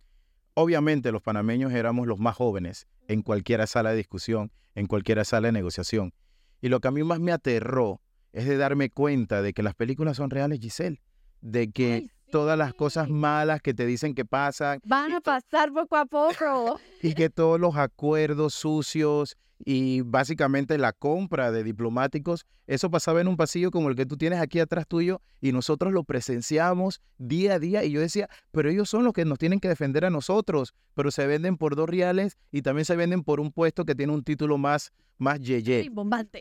obviamente 0.55 1.13
los 1.13 1.23
panameños 1.23 1.73
éramos 1.73 2.07
los 2.07 2.19
más 2.19 2.37
jóvenes 2.37 2.87
en 3.07 3.23
cualquier 3.23 3.67
sala 3.67 3.91
de 3.91 3.97
discusión, 3.97 4.51
en 4.75 4.87
cualquier 4.87 5.25
sala 5.25 5.49
de 5.49 5.53
negociación. 5.53 6.13
Y 6.61 6.69
lo 6.69 6.81
que 6.81 6.89
a 6.89 6.91
mí 6.91 7.03
más 7.05 7.21
me 7.21 7.33
aterró 7.33 8.01
es 8.33 8.47
de 8.47 8.57
darme 8.57 8.91
cuenta 8.91 9.43
de 9.43 9.53
que 9.53 9.63
las 9.63 9.75
películas 9.75 10.17
son 10.17 10.31
reales, 10.31 10.61
Giselle, 10.61 11.01
de 11.41 11.71
que 11.71 12.11
todas 12.31 12.59
las 12.59 12.75
cosas 12.75 13.09
malas 13.09 13.61
que 13.61 13.75
te 13.75 13.87
dicen 13.87 14.15
que 14.15 14.25
pasan. 14.25 14.81
Van 14.85 15.13
a 15.13 15.21
pasar 15.21 15.73
poco 15.73 15.97
a 15.97 16.07
poco. 16.07 16.81
y 17.03 17.15
que 17.15 17.31
todos 17.31 17.59
los 17.59 17.77
acuerdos 17.77 18.55
sucios 18.55 19.37
y 19.65 20.03
básicamente 20.03 20.79
la 20.79 20.93
compra 20.93 21.51
de 21.51 21.65
diplomáticos, 21.65 22.47
eso 22.67 22.91
pasaba 22.91 23.21
en 23.21 23.29
un 23.29 23.37
pasillo 23.37 23.71
como 23.71 23.89
el 23.89 23.97
que 23.97 24.07
tú 24.07 24.17
tienes 24.17 24.41
aquí 24.41 24.61
atrás 24.61 24.87
tuyo 24.87 25.21
y 25.41 25.53
nosotros 25.53 25.93
lo 25.93 26.05
presenciamos 26.05 27.01
día 27.19 27.55
a 27.55 27.59
día 27.59 27.85
y 27.85 27.91
yo 27.91 28.01
decía, 28.01 28.29
pero 28.53 28.71
ellos 28.71 28.89
son 28.89 29.05
los 29.05 29.13
que 29.13 29.25
nos 29.25 29.39
tienen 29.39 29.59
que 29.61 29.69
defender 29.69 30.05
a 30.05 30.11
nosotros, 30.11 30.75
pero 30.95 31.11
se 31.11 31.27
venden 31.27 31.57
por 31.57 31.77
dos 31.77 31.89
reales 31.89 32.39
y 32.53 32.63
también 32.63 32.85
se 32.85 32.97
venden 32.97 33.25
por 33.25 33.41
un 33.41 33.53
puesto 33.53 33.85
que 33.85 33.95
tiene 33.95 34.13
un 34.13 34.23
título 34.23 34.59
más, 34.59 34.93
más 35.19 35.41
yeye, 35.41 35.91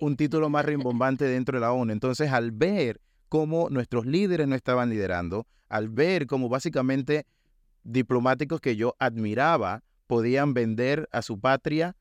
un 0.01 0.15
título 0.15 0.49
más 0.49 0.65
rimbombante 0.65 1.25
dentro 1.25 1.57
de 1.57 1.61
la 1.61 1.71
ONU. 1.71 1.91
Entonces 1.91 2.31
al 2.31 2.51
ver 2.51 3.01
cómo 3.29 3.69
nuestros 3.69 4.05
líderes 4.05 4.47
no 4.47 4.55
estaban 4.55 4.89
liderando, 4.89 5.47
al 5.69 5.89
ver 5.89 6.27
cómo 6.27 6.49
básicamente 6.49 7.25
diplomáticos 7.83 8.61
que 8.61 8.75
yo 8.75 8.95
admiraba 8.99 9.83
podían 10.07 10.53
vender 10.53 11.07
a 11.11 11.21
su 11.21 11.39
patria 11.39 11.95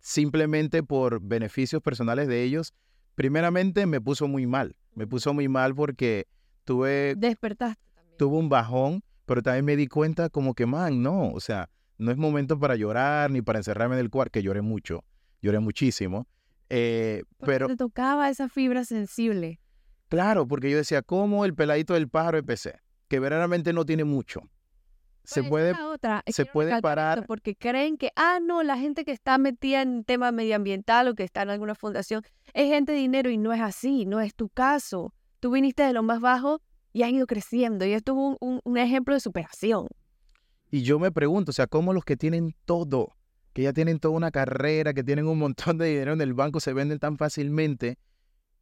simplemente 0.00 0.82
por 0.82 1.20
beneficios 1.20 1.82
personales 1.82 2.28
de 2.28 2.42
ellos, 2.42 2.74
primeramente 3.14 3.86
me 3.86 4.00
puso 4.00 4.28
muy 4.28 4.46
mal. 4.46 4.76
Me 4.94 5.06
puso 5.06 5.34
muy 5.34 5.48
mal 5.48 5.74
porque 5.74 6.26
tuve... 6.64 7.14
Despertaste 7.16 7.82
Tuve 8.16 8.36
un 8.36 8.48
bajón, 8.48 9.02
pero 9.26 9.42
también 9.42 9.64
me 9.64 9.76
di 9.76 9.86
cuenta 9.86 10.28
como 10.28 10.54
que, 10.54 10.66
man, 10.66 11.02
no, 11.02 11.30
o 11.30 11.38
sea, 11.38 11.70
no 11.98 12.10
es 12.10 12.16
momento 12.16 12.58
para 12.58 12.74
llorar 12.74 13.30
ni 13.30 13.42
para 13.42 13.60
encerrarme 13.60 13.94
en 13.94 14.00
el 14.00 14.10
cuarto, 14.10 14.32
que 14.32 14.42
lloré 14.42 14.60
mucho, 14.60 15.04
lloré 15.40 15.60
muchísimo. 15.60 16.26
Eh, 16.68 17.22
pero 17.38 17.68
te 17.68 17.76
tocaba 17.76 18.28
esa 18.28 18.48
fibra 18.48 18.84
sensible. 18.84 19.60
Claro, 20.08 20.48
porque 20.48 20.70
yo 20.70 20.78
decía, 20.78 21.02
¿cómo 21.02 21.44
el 21.44 21.54
peladito 21.54 21.94
del 21.94 22.08
pájaro 22.08 22.38
de 22.38 22.42
PC? 22.42 22.80
Que 23.08 23.20
verdaderamente 23.20 23.72
no 23.72 23.84
tiene 23.84 24.04
mucho. 24.04 24.42
Se 25.24 25.42
puede, 25.42 25.74
otra. 25.74 26.22
se 26.26 26.46
puede 26.46 26.80
parar. 26.80 27.26
Porque 27.26 27.54
creen 27.54 27.98
que, 27.98 28.10
ah, 28.16 28.38
no, 28.42 28.62
la 28.62 28.78
gente 28.78 29.04
que 29.04 29.12
está 29.12 29.36
metida 29.36 29.82
en 29.82 30.02
tema 30.04 30.32
medioambiental 30.32 31.08
o 31.08 31.14
que 31.14 31.22
está 31.22 31.42
en 31.42 31.50
alguna 31.50 31.74
fundación 31.74 32.22
es 32.54 32.68
gente 32.68 32.92
de 32.92 32.98
dinero 32.98 33.28
y 33.28 33.36
no 33.36 33.52
es 33.52 33.60
así, 33.60 34.06
no 34.06 34.20
es 34.20 34.34
tu 34.34 34.48
caso. 34.48 35.12
Tú 35.40 35.50
viniste 35.50 35.82
de 35.82 35.92
lo 35.92 36.02
más 36.02 36.20
bajo 36.20 36.62
y 36.94 37.02
has 37.02 37.10
ido 37.10 37.26
creciendo 37.26 37.84
y 37.84 37.92
esto 37.92 38.12
es 38.12 38.36
un, 38.40 38.60
un 38.64 38.78
ejemplo 38.78 39.12
de 39.12 39.20
superación. 39.20 39.88
Y 40.70 40.82
yo 40.82 40.98
me 40.98 41.12
pregunto, 41.12 41.50
o 41.50 41.52
sea, 41.52 41.66
¿cómo 41.66 41.92
los 41.92 42.06
que 42.06 42.16
tienen 42.16 42.54
todo, 42.64 43.14
que 43.52 43.62
ya 43.62 43.74
tienen 43.74 43.98
toda 43.98 44.14
una 44.14 44.30
carrera, 44.30 44.94
que 44.94 45.04
tienen 45.04 45.26
un 45.26 45.38
montón 45.38 45.76
de 45.76 45.88
dinero 45.88 46.14
en 46.14 46.22
el 46.22 46.32
banco, 46.32 46.58
se 46.58 46.72
venden 46.72 46.98
tan 46.98 47.18
fácilmente? 47.18 47.98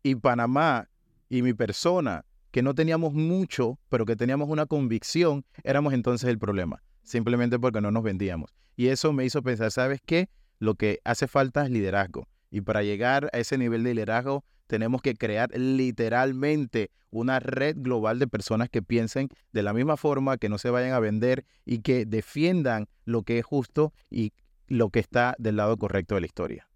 Y 0.03 0.17
Panamá, 0.17 0.89
y 1.29 1.43
mi 1.43 1.55
persona, 1.55 2.25
que 2.51 2.63
no 2.63 2.75
teníamos 2.75 3.13
mucho, 3.13 3.79
pero 3.89 4.07
que 4.07 4.17
teníamos 4.17 4.49
una 4.49 4.67
convicción, 4.67 5.45
éramos 5.63 5.93
entonces 5.93 6.29
el 6.31 6.39
problema, 6.39 6.83
simplemente 7.03 7.59
porque 7.59 7.81
no 7.81 7.91
nos 7.91 8.03
vendíamos. 8.03 8.55
Y 8.77 8.89
eso 8.89 9.13
me 9.13 9.25
hizo 9.25 9.43
pensar, 9.43 9.71
¿sabes 9.71 10.01
qué? 10.05 10.29
Lo 10.59 10.75
que 10.75 11.01
hace 11.05 11.27
falta 11.27 11.65
es 11.65 11.71
liderazgo. 11.71 12.29
Y 12.51 12.61
para 12.61 12.83
llegar 12.83 13.29
a 13.33 13.39
ese 13.39 13.59
nivel 13.59 13.83
de 13.83 13.95
liderazgo, 13.95 14.45
tenemos 14.67 15.03
que 15.03 15.15
crear 15.15 15.51
literalmente 15.57 16.91
una 17.11 17.41
red 17.41 17.77
global 17.79 18.19
de 18.19 18.27
personas 18.27 18.69
que 18.69 18.83
piensen 18.83 19.29
de 19.53 19.63
la 19.63 19.73
misma 19.73 19.97
forma, 19.97 20.37
que 20.39 20.49
no 20.49 20.59
se 20.59 20.71
vayan 20.71 20.93
a 20.93 21.01
vender 21.01 21.45
y 21.65 21.79
que 21.79 22.05
defiendan 22.05 22.89
lo 23.05 23.23
que 23.23 23.39
es 23.39 23.45
justo 23.45 23.93
y 24.11 24.33
lo 24.67 24.91
que 24.91 25.01
está 25.01 25.35
del 25.39 25.57
lado 25.57 25.77
correcto 25.77 26.15
de 26.15 26.21
la 26.23 26.27
historia. 26.27 26.69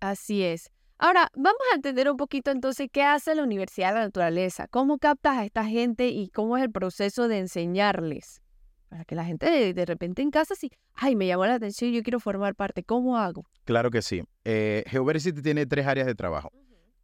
Así 0.00 0.42
es. 0.42 0.70
Ahora, 0.98 1.30
vamos 1.34 1.60
a 1.72 1.76
entender 1.76 2.10
un 2.10 2.16
poquito 2.16 2.50
entonces 2.50 2.88
qué 2.90 3.02
hace 3.02 3.34
la 3.34 3.42
Universidad 3.42 3.88
de 3.88 3.94
la 3.96 4.04
Naturaleza, 4.06 4.66
cómo 4.66 4.98
captas 4.98 5.36
a 5.36 5.44
esta 5.44 5.64
gente 5.64 6.08
y 6.08 6.30
cómo 6.30 6.56
es 6.56 6.62
el 6.62 6.72
proceso 6.72 7.28
de 7.28 7.38
enseñarles. 7.38 8.40
Para 8.88 9.04
que 9.04 9.14
la 9.14 9.24
gente 9.24 9.74
de, 9.74 9.84
repente 9.84 10.22
en 10.22 10.30
casa 10.30 10.54
sí, 10.54 10.70
ay, 10.94 11.14
me 11.14 11.26
llamó 11.26 11.44
la 11.44 11.54
atención, 11.54 11.92
yo 11.92 12.02
quiero 12.02 12.18
formar 12.18 12.54
parte, 12.54 12.82
¿cómo 12.82 13.18
hago? 13.18 13.44
Claro 13.64 13.90
que 13.90 14.00
sí. 14.00 14.22
Eh, 14.44 14.84
Geoversity 14.86 15.42
tiene 15.42 15.66
tres 15.66 15.86
áreas 15.86 16.06
de 16.06 16.14
trabajo. 16.14 16.50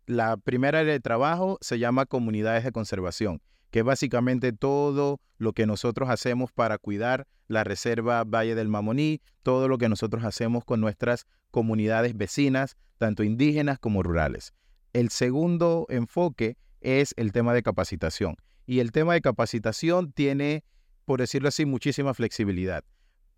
La 0.07 0.38
primera 0.38 0.78
área 0.78 0.92
de 0.92 1.00
trabajo 1.00 1.59
se 1.61 1.78
llama 1.78 2.07
comunidades 2.07 2.64
de 2.64 2.72
conservación, 2.72 3.42
que 3.72 3.78
es 3.78 3.85
básicamente 3.85 4.52
todo 4.52 5.18
lo 5.38 5.54
que 5.54 5.66
nosotros 5.66 6.11
hacemos 6.11 6.52
para 6.52 6.76
cuidar 6.76 7.26
la 7.48 7.64
reserva 7.64 8.22
Valle 8.22 8.54
del 8.54 8.68
Mamoní, 8.68 9.22
todo 9.42 9.66
lo 9.66 9.78
que 9.78 9.88
nosotros 9.88 10.24
hacemos 10.24 10.62
con 10.64 10.80
nuestras 10.80 11.26
comunidades 11.50 12.14
vecinas, 12.14 12.76
tanto 12.98 13.24
indígenas 13.24 13.78
como 13.78 14.02
rurales. 14.02 14.52
El 14.92 15.08
segundo 15.08 15.87
enfoque 15.88 16.58
es 16.82 17.14
el 17.16 17.32
tema 17.32 17.54
de 17.54 17.62
capacitación. 17.62 18.37
Y 18.66 18.80
el 18.80 18.92
tema 18.92 19.14
de 19.14 19.22
capacitación 19.22 20.12
tiene, 20.12 20.64
por 21.06 21.20
decirlo 21.20 21.48
así, 21.48 21.64
muchísima 21.64 22.12
flexibilidad. 22.12 22.85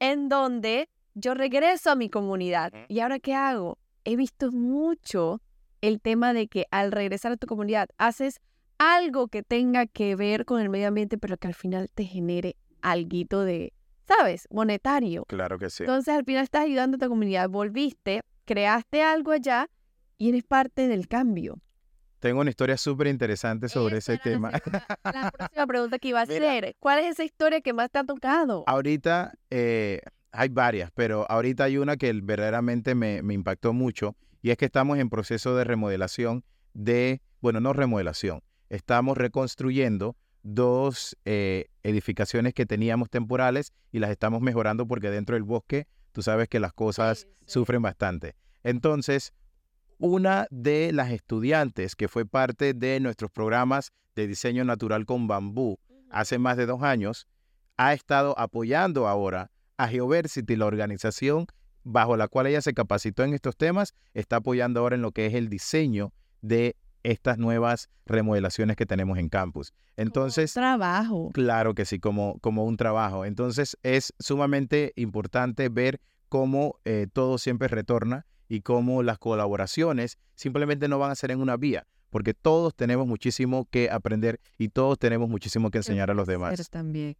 en 0.00 0.30
donde 0.30 0.88
yo 1.12 1.34
regreso 1.34 1.90
a 1.90 1.96
mi 1.96 2.08
comunidad. 2.08 2.72
¿Y 2.88 3.00
ahora 3.00 3.18
qué 3.18 3.34
hago? 3.34 3.78
He 4.04 4.16
visto 4.16 4.52
mucho 4.52 5.42
el 5.80 6.00
tema 6.00 6.32
de 6.32 6.48
que 6.48 6.66
al 6.70 6.92
regresar 6.92 7.32
a 7.32 7.36
tu 7.36 7.46
comunidad 7.46 7.88
haces 7.98 8.40
algo 8.78 9.28
que 9.28 9.42
tenga 9.42 9.86
que 9.86 10.16
ver 10.16 10.44
con 10.44 10.60
el 10.60 10.68
medio 10.68 10.88
ambiente, 10.88 11.18
pero 11.18 11.36
que 11.36 11.48
al 11.48 11.54
final 11.54 11.88
te 11.94 12.04
genere 12.04 12.56
algo 12.80 13.44
de, 13.44 13.72
¿sabes? 14.06 14.46
Monetario. 14.50 15.24
Claro 15.26 15.58
que 15.58 15.70
sí. 15.70 15.82
Entonces 15.82 16.14
al 16.14 16.24
final 16.24 16.44
estás 16.44 16.62
ayudando 16.64 16.96
a 16.96 16.98
tu 17.00 17.08
comunidad, 17.08 17.48
volviste, 17.48 18.22
creaste 18.44 19.02
algo 19.02 19.32
allá 19.32 19.68
y 20.16 20.28
eres 20.30 20.44
parte 20.44 20.88
del 20.88 21.08
cambio. 21.08 21.60
Tengo 22.20 22.40
una 22.40 22.50
historia 22.50 22.76
súper 22.76 23.06
interesante 23.06 23.68
sobre 23.68 23.98
ese 23.98 24.14
la 24.14 24.22
tema. 24.22 24.50
segunda- 24.50 24.86
La, 25.04 25.30
próxima 25.36 25.66
pregunta 25.68 25.98
que 26.00 26.08
iba 26.08 26.20
a 26.20 26.22
hacer, 26.24 26.74
¿cuál 26.80 26.98
es 27.00 27.06
esa 27.12 27.24
historia 27.24 27.60
que 27.60 27.72
más 27.72 27.90
te 27.90 27.98
ha 28.00 28.04
tocado? 28.04 28.64
Ahorita 28.66 29.34
eh, 29.50 30.00
hay 30.32 30.48
varias, 30.48 30.90
pero 30.92 31.30
ahorita 31.30 31.64
hay 31.64 31.78
una 31.78 31.96
que 31.96 32.12
verdaderamente 32.12 32.94
me, 32.96 33.22
me 33.22 33.34
impactó 33.34 33.72
mucho 33.72 34.16
y 34.42 34.50
es 34.50 34.56
que 34.56 34.64
estamos 34.64 34.98
en 34.98 35.10
proceso 35.10 35.54
de 35.54 35.62
remodelación 35.64 36.44
de, 36.74 37.20
bueno, 37.40 37.60
no 37.60 37.72
remodelación, 37.72 38.40
estamos 38.68 39.16
reconstruyendo 39.16 40.16
dos 40.42 41.16
eh, 41.24 41.66
edificaciones 41.82 42.54
que 42.54 42.66
teníamos 42.66 43.10
temporales 43.10 43.72
y 43.92 43.98
las 43.98 44.10
estamos 44.10 44.40
mejorando 44.40 44.86
porque 44.86 45.10
dentro 45.10 45.34
del 45.34 45.42
bosque 45.42 45.86
tú 46.12 46.22
sabes 46.22 46.48
que 46.48 46.60
las 46.60 46.72
cosas 46.72 47.20
Sí, 47.20 47.26
sí. 47.26 47.44
sufren 47.46 47.82
bastante. 47.82 48.34
Entonces, 48.62 49.32
una 49.98 50.46
de 50.50 50.92
las 50.92 51.10
estudiantes 51.10 51.96
que 51.96 52.08
fue 52.08 52.24
parte 52.24 52.72
de 52.74 53.00
nuestros 53.00 53.30
programas 53.30 53.92
de 54.14 54.26
diseño 54.26 54.64
natural 54.64 55.06
con 55.06 55.26
bambú 55.26 55.78
hace 56.10 56.38
más 56.38 56.56
de 56.56 56.66
dos 56.66 56.82
años, 56.82 57.26
ha 57.76 57.92
estado 57.92 58.38
apoyando 58.38 59.06
ahora 59.06 59.50
a 59.76 59.88
Geoversity, 59.88 60.56
la 60.56 60.66
organización 60.66 61.46
bajo 61.84 62.16
la 62.16 62.28
cual 62.28 62.46
ella 62.46 62.60
se 62.60 62.74
capacitó 62.74 63.24
en 63.24 63.34
estos 63.34 63.56
temas, 63.56 63.94
está 64.14 64.36
apoyando 64.36 64.80
ahora 64.80 64.96
en 64.96 65.02
lo 65.02 65.12
que 65.12 65.26
es 65.26 65.34
el 65.34 65.48
diseño 65.48 66.12
de 66.42 66.76
estas 67.10 67.38
nuevas 67.38 67.88
remodelaciones 68.06 68.76
que 68.76 68.86
tenemos 68.86 69.18
en 69.18 69.28
campus. 69.28 69.72
Entonces, 69.96 70.52
trabajo. 70.52 71.30
Claro 71.32 71.74
que 71.74 71.84
sí, 71.84 71.98
como, 71.98 72.38
como 72.40 72.64
un 72.64 72.76
trabajo. 72.76 73.24
Entonces 73.24 73.76
es 73.82 74.12
sumamente 74.18 74.92
importante 74.96 75.68
ver 75.68 76.00
cómo 76.28 76.78
eh, 76.84 77.06
todo 77.12 77.38
siempre 77.38 77.68
retorna 77.68 78.26
y 78.48 78.60
cómo 78.60 79.02
las 79.02 79.18
colaboraciones 79.18 80.18
simplemente 80.34 80.88
no 80.88 80.98
van 80.98 81.10
a 81.10 81.14
ser 81.14 81.30
en 81.30 81.40
una 81.40 81.56
vía, 81.56 81.86
porque 82.10 82.34
todos 82.34 82.74
tenemos 82.74 83.06
muchísimo 83.06 83.66
que 83.70 83.90
aprender 83.90 84.40
y 84.58 84.68
todos 84.68 84.98
tenemos 84.98 85.28
muchísimo 85.28 85.70
que 85.70 85.78
enseñar 85.78 86.10
a 86.10 86.14
los 86.14 86.26
demás. 86.26 86.68
También. 86.70 87.16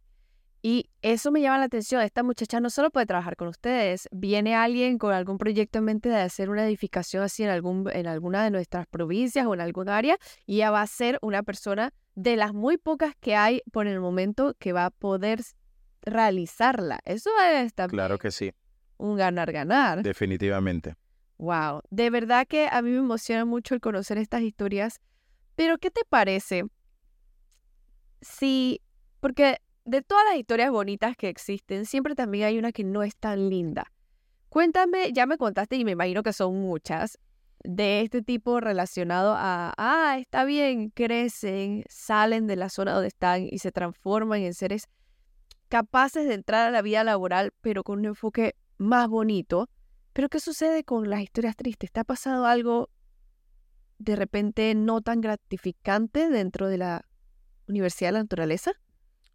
Y 0.61 0.89
eso 1.01 1.31
me 1.31 1.41
llama 1.41 1.57
la 1.57 1.65
atención. 1.65 2.01
Esta 2.01 2.21
muchacha 2.21 2.59
no 2.59 2.69
solo 2.69 2.89
puede 2.91 3.05
trabajar 3.05 3.35
con 3.37 3.47
ustedes, 3.47 4.09
viene 4.11 4.55
alguien 4.55 4.97
con 4.97 5.13
algún 5.13 5.37
proyecto 5.37 5.79
en 5.79 5.85
mente 5.85 6.09
de 6.09 6.17
hacer 6.17 6.49
una 6.49 6.65
edificación 6.65 7.23
así 7.23 7.43
en, 7.43 7.49
algún, 7.49 7.89
en 7.93 8.07
alguna 8.07 8.43
de 8.43 8.51
nuestras 8.51 8.85
provincias 8.87 9.45
o 9.45 9.53
en 9.53 9.61
algún 9.61 9.87
área, 9.87 10.17
y 10.45 10.55
ella 10.55 10.71
va 10.71 10.81
a 10.81 10.87
ser 10.87 11.17
una 11.21 11.43
persona 11.43 11.93
de 12.15 12.35
las 12.35 12.53
muy 12.53 12.77
pocas 12.77 13.15
que 13.21 13.35
hay 13.35 13.61
por 13.71 13.87
el 13.87 14.01
momento 14.01 14.53
que 14.59 14.73
va 14.73 14.85
a 14.87 14.89
poder 14.89 15.41
realizarla. 16.01 16.99
Eso 17.05 17.29
es 17.53 17.73
también 17.73 17.97
Claro 17.97 18.17
que 18.17 18.31
sí, 18.31 18.51
un 18.97 19.15
ganar-ganar. 19.15 20.03
definitivamente. 20.03 20.95
Wow, 21.37 21.83
de 21.89 22.09
verdad 22.09 22.45
que 22.45 22.67
a 22.69 22.81
mí 22.81 22.91
me 22.91 22.97
emociona 22.97 23.45
mucho 23.45 23.73
el 23.73 23.79
conocer 23.79 24.17
estas 24.17 24.41
historias, 24.41 24.99
pero 25.55 25.77
¿qué 25.77 25.89
te 25.89 26.01
parece 26.09 26.65
si, 28.21 28.81
porque 29.21 29.61
de 29.89 30.01
todas 30.03 30.23
las 30.25 30.37
historias 30.37 30.69
bonitas 30.71 31.17
que 31.17 31.29
existen, 31.29 31.85
siempre 31.85 32.13
también 32.13 32.45
hay 32.45 32.59
una 32.59 32.71
que 32.71 32.83
no 32.83 33.01
es 33.01 33.15
tan 33.15 33.49
linda? 33.49 33.91
Cuéntame, 34.49 35.11
ya 35.13 35.25
me 35.25 35.37
contaste 35.37 35.75
y 35.77 35.85
me 35.85 35.91
imagino 35.91 36.21
que 36.21 36.33
son 36.33 36.59
muchas, 36.61 37.17
de 37.63 38.01
este 38.01 38.21
tipo 38.21 38.59
relacionado 38.59 39.33
a, 39.35 39.73
ah, 39.77 40.17
está 40.19 40.45
bien, 40.45 40.91
crecen, 40.91 41.83
salen 41.89 42.47
de 42.47 42.55
la 42.55 42.69
zona 42.69 42.93
donde 42.93 43.09
están 43.09 43.47
y 43.49 43.59
se 43.59 43.71
transforman 43.71 44.41
en 44.41 44.53
seres 44.53 44.87
capaces 45.67 46.27
de 46.27 46.35
entrar 46.35 46.67
a 46.67 46.71
la 46.71 46.81
vida 46.81 47.03
laboral, 47.03 47.51
pero 47.61 47.83
con 47.83 47.99
un 47.99 48.05
enfoque 48.05 48.55
más 48.77 49.07
bonito. 49.07 49.69
Pero 50.13 50.29
¿qué 50.29 50.39
sucede 50.39 50.83
con 50.83 51.09
las 51.09 51.21
historias 51.21 51.55
tristes? 51.55 51.91
¿Te 51.91 51.99
ha 51.99 52.03
pasado 52.03 52.45
algo 52.45 52.89
de 53.97 54.15
repente 54.15 54.73
no 54.75 55.01
tan 55.01 55.19
gratificante 55.19 56.29
dentro 56.29 56.67
de 56.67 56.77
la 56.77 57.05
Universidad 57.67 58.09
de 58.09 58.13
la 58.13 58.23
Naturaleza? 58.23 58.71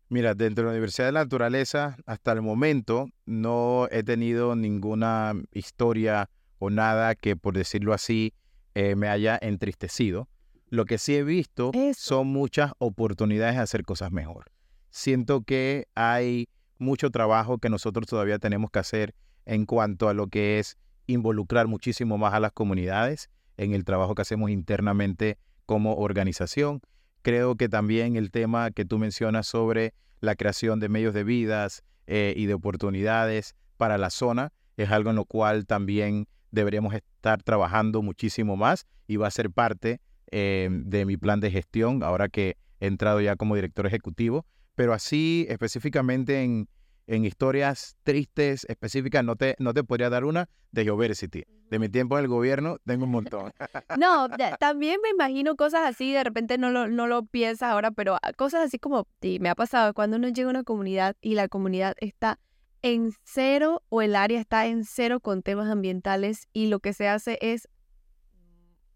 Mira, 0.09 0.35
dentro 0.35 0.65
de 0.65 0.67
la 0.67 0.73
Universidad 0.73 1.07
de 1.07 1.13
la 1.13 1.25
Naturaleza, 1.25 1.97
hasta 2.07 2.33
el 2.33 2.43
momento 2.43 3.09
no 3.27 3.89
he 3.91 4.03
tenido 4.03 4.55
ninguna 4.55 5.33
historia 5.53 6.29
o 6.59 6.71
nada 6.71 7.15
que, 7.15 7.37
por 7.37 7.57
decirlo 7.57 7.95
así, 7.95 8.35
eh, 8.75 8.97
me 8.97 9.09
haya 9.09 9.39
entristecido. 9.41 10.29
Lo 10.69 10.85
que 10.85 10.99
sí 10.99 11.15
he 11.17 11.23
visto 11.23 11.71
Eso. 11.73 12.01
son 12.01 12.27
muchas 12.29 12.73
oportunidades 12.79 13.57
de 13.57 13.63
hacer 13.63 13.85
cosas 13.85 14.13
mejor. 14.13 14.47
Siento 14.91 15.43
que 15.43 15.87
hay 15.95 16.49
mucho 16.79 17.11
trabajo 17.11 17.59
que 17.59 17.71
nosotros 17.71 18.07
todavía 18.07 18.39
tenemos 18.39 18.71
que 18.71 18.79
hacer 18.79 19.15
en 19.47 19.67
cuanto 19.67 20.09
a 20.09 20.15
lo 20.15 20.29
que 20.29 20.59
es 20.59 20.77
involucrar 21.07 21.67
muchísimo 21.67 22.19
más 22.19 22.35
a 22.35 22.41
las 22.41 22.53
comunidades 22.53 23.31
en 23.57 23.73
el 23.73 23.85
trabajo 23.85 24.15
que 24.15 24.23
hacemos 24.23 24.51
internamente 24.51 25.39
como 25.67 25.95
organización. 25.97 26.81
Creo 27.25 27.57
que 27.57 27.71
también 27.71 28.17
el 28.17 28.31
tema 28.31 28.71
que 28.71 28.85
tú 28.85 28.99
mencionas 28.99 29.47
sobre 29.47 29.95
la 30.21 30.37
creación 30.37 30.79
de 30.79 30.91
medios 30.91 31.15
de 31.15 31.25
vidas 31.25 31.83
eh, 32.07 32.35
y 32.37 32.45
de 32.45 32.53
oportunidades 32.53 33.55
para 33.79 33.97
la 33.97 34.11
zona 34.11 34.53
es 34.77 34.91
algo 34.91 35.09
en 35.09 35.17
lo 35.17 35.25
cual 35.25 35.65
también 35.65 36.29
deberíamos 36.51 36.93
estar 36.93 37.43
trabajando 37.43 38.03
muchísimo 38.03 38.59
más 38.59 38.85
y 39.07 39.17
va 39.17 39.29
a 39.29 39.31
ser 39.31 39.51
parte 39.51 40.03
eh, 40.33 40.69
de 40.71 41.07
mi 41.07 41.17
plan 41.17 41.41
de 41.41 41.51
gestión 41.51 42.03
ahora 42.03 42.29
que 42.29 42.59
he 42.81 42.87
entrado 42.89 43.23
ya 43.23 43.37
como 43.37 43.55
director 43.55 43.87
ejecutivo, 43.87 44.45
pero 44.75 44.93
así 44.93 45.47
específicamente 45.49 46.43
en, 46.43 46.69
en 47.07 47.25
historias 47.25 47.97
tristes 48.03 48.65
específicas, 48.69 49.25
no 49.25 49.37
te, 49.37 49.57
no 49.59 49.75
te 49.75 49.85
podría 49.85 50.11
dar 50.11 50.25
una 50.25 50.49
de 50.73 50.85
Geoversity. 50.85 51.45
De 51.71 51.79
mi 51.79 51.89
tiempo 51.89 52.19
en 52.19 52.25
el 52.25 52.29
gobierno, 52.29 52.79
tengo 52.85 53.05
un 53.05 53.11
montón. 53.11 53.53
No, 53.99 54.29
también 54.59 55.01
me 55.03 55.11
imagino 55.11 55.57
cosas 55.57 55.83
así, 55.87 56.13
de 56.13 56.25
repente 56.25 56.59
no 56.59 56.71
lo, 56.71 56.89
no 56.89 57.07
lo 57.07 57.25
piensas 57.25 57.71
ahora, 57.71 57.91
pero 57.91 58.17
ah, 58.23 58.33
cosas 58.33 58.67
así 58.67 58.79
como, 58.79 59.07
sí, 59.21 59.39
me 59.41 59.49
ha 59.49 59.55
pasado 59.55 59.95
cuando 59.95 60.17
uno 60.17 60.29
llega 60.29 60.49
a 60.49 60.51
una 60.51 60.65
comunidad 60.65 61.17
y 61.21 61.35
la 61.35 61.49
comunidad 61.49 61.95
está 61.99 62.39
en 62.83 63.13
cero 63.23 63.83
o 63.89 64.03
el 64.03 64.17
área 64.17 64.41
está 64.41 64.67
en 64.67 64.85
cero 64.85 65.21
con 65.21 65.43
temas 65.43 65.71
ambientales 65.71 66.49
y 66.53 66.67
lo 66.67 66.81
que 66.81 66.93
se 66.93 67.09
hace 67.09 67.39
es 67.41 67.69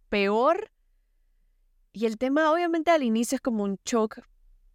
peor. 0.08 0.70
Y 1.92 2.06
el 2.06 2.18
tema 2.18 2.52
obviamente 2.52 2.90
al 2.90 3.02
inicio 3.02 3.36
es 3.36 3.40
como 3.40 3.64
un 3.64 3.78
shock, 3.84 4.20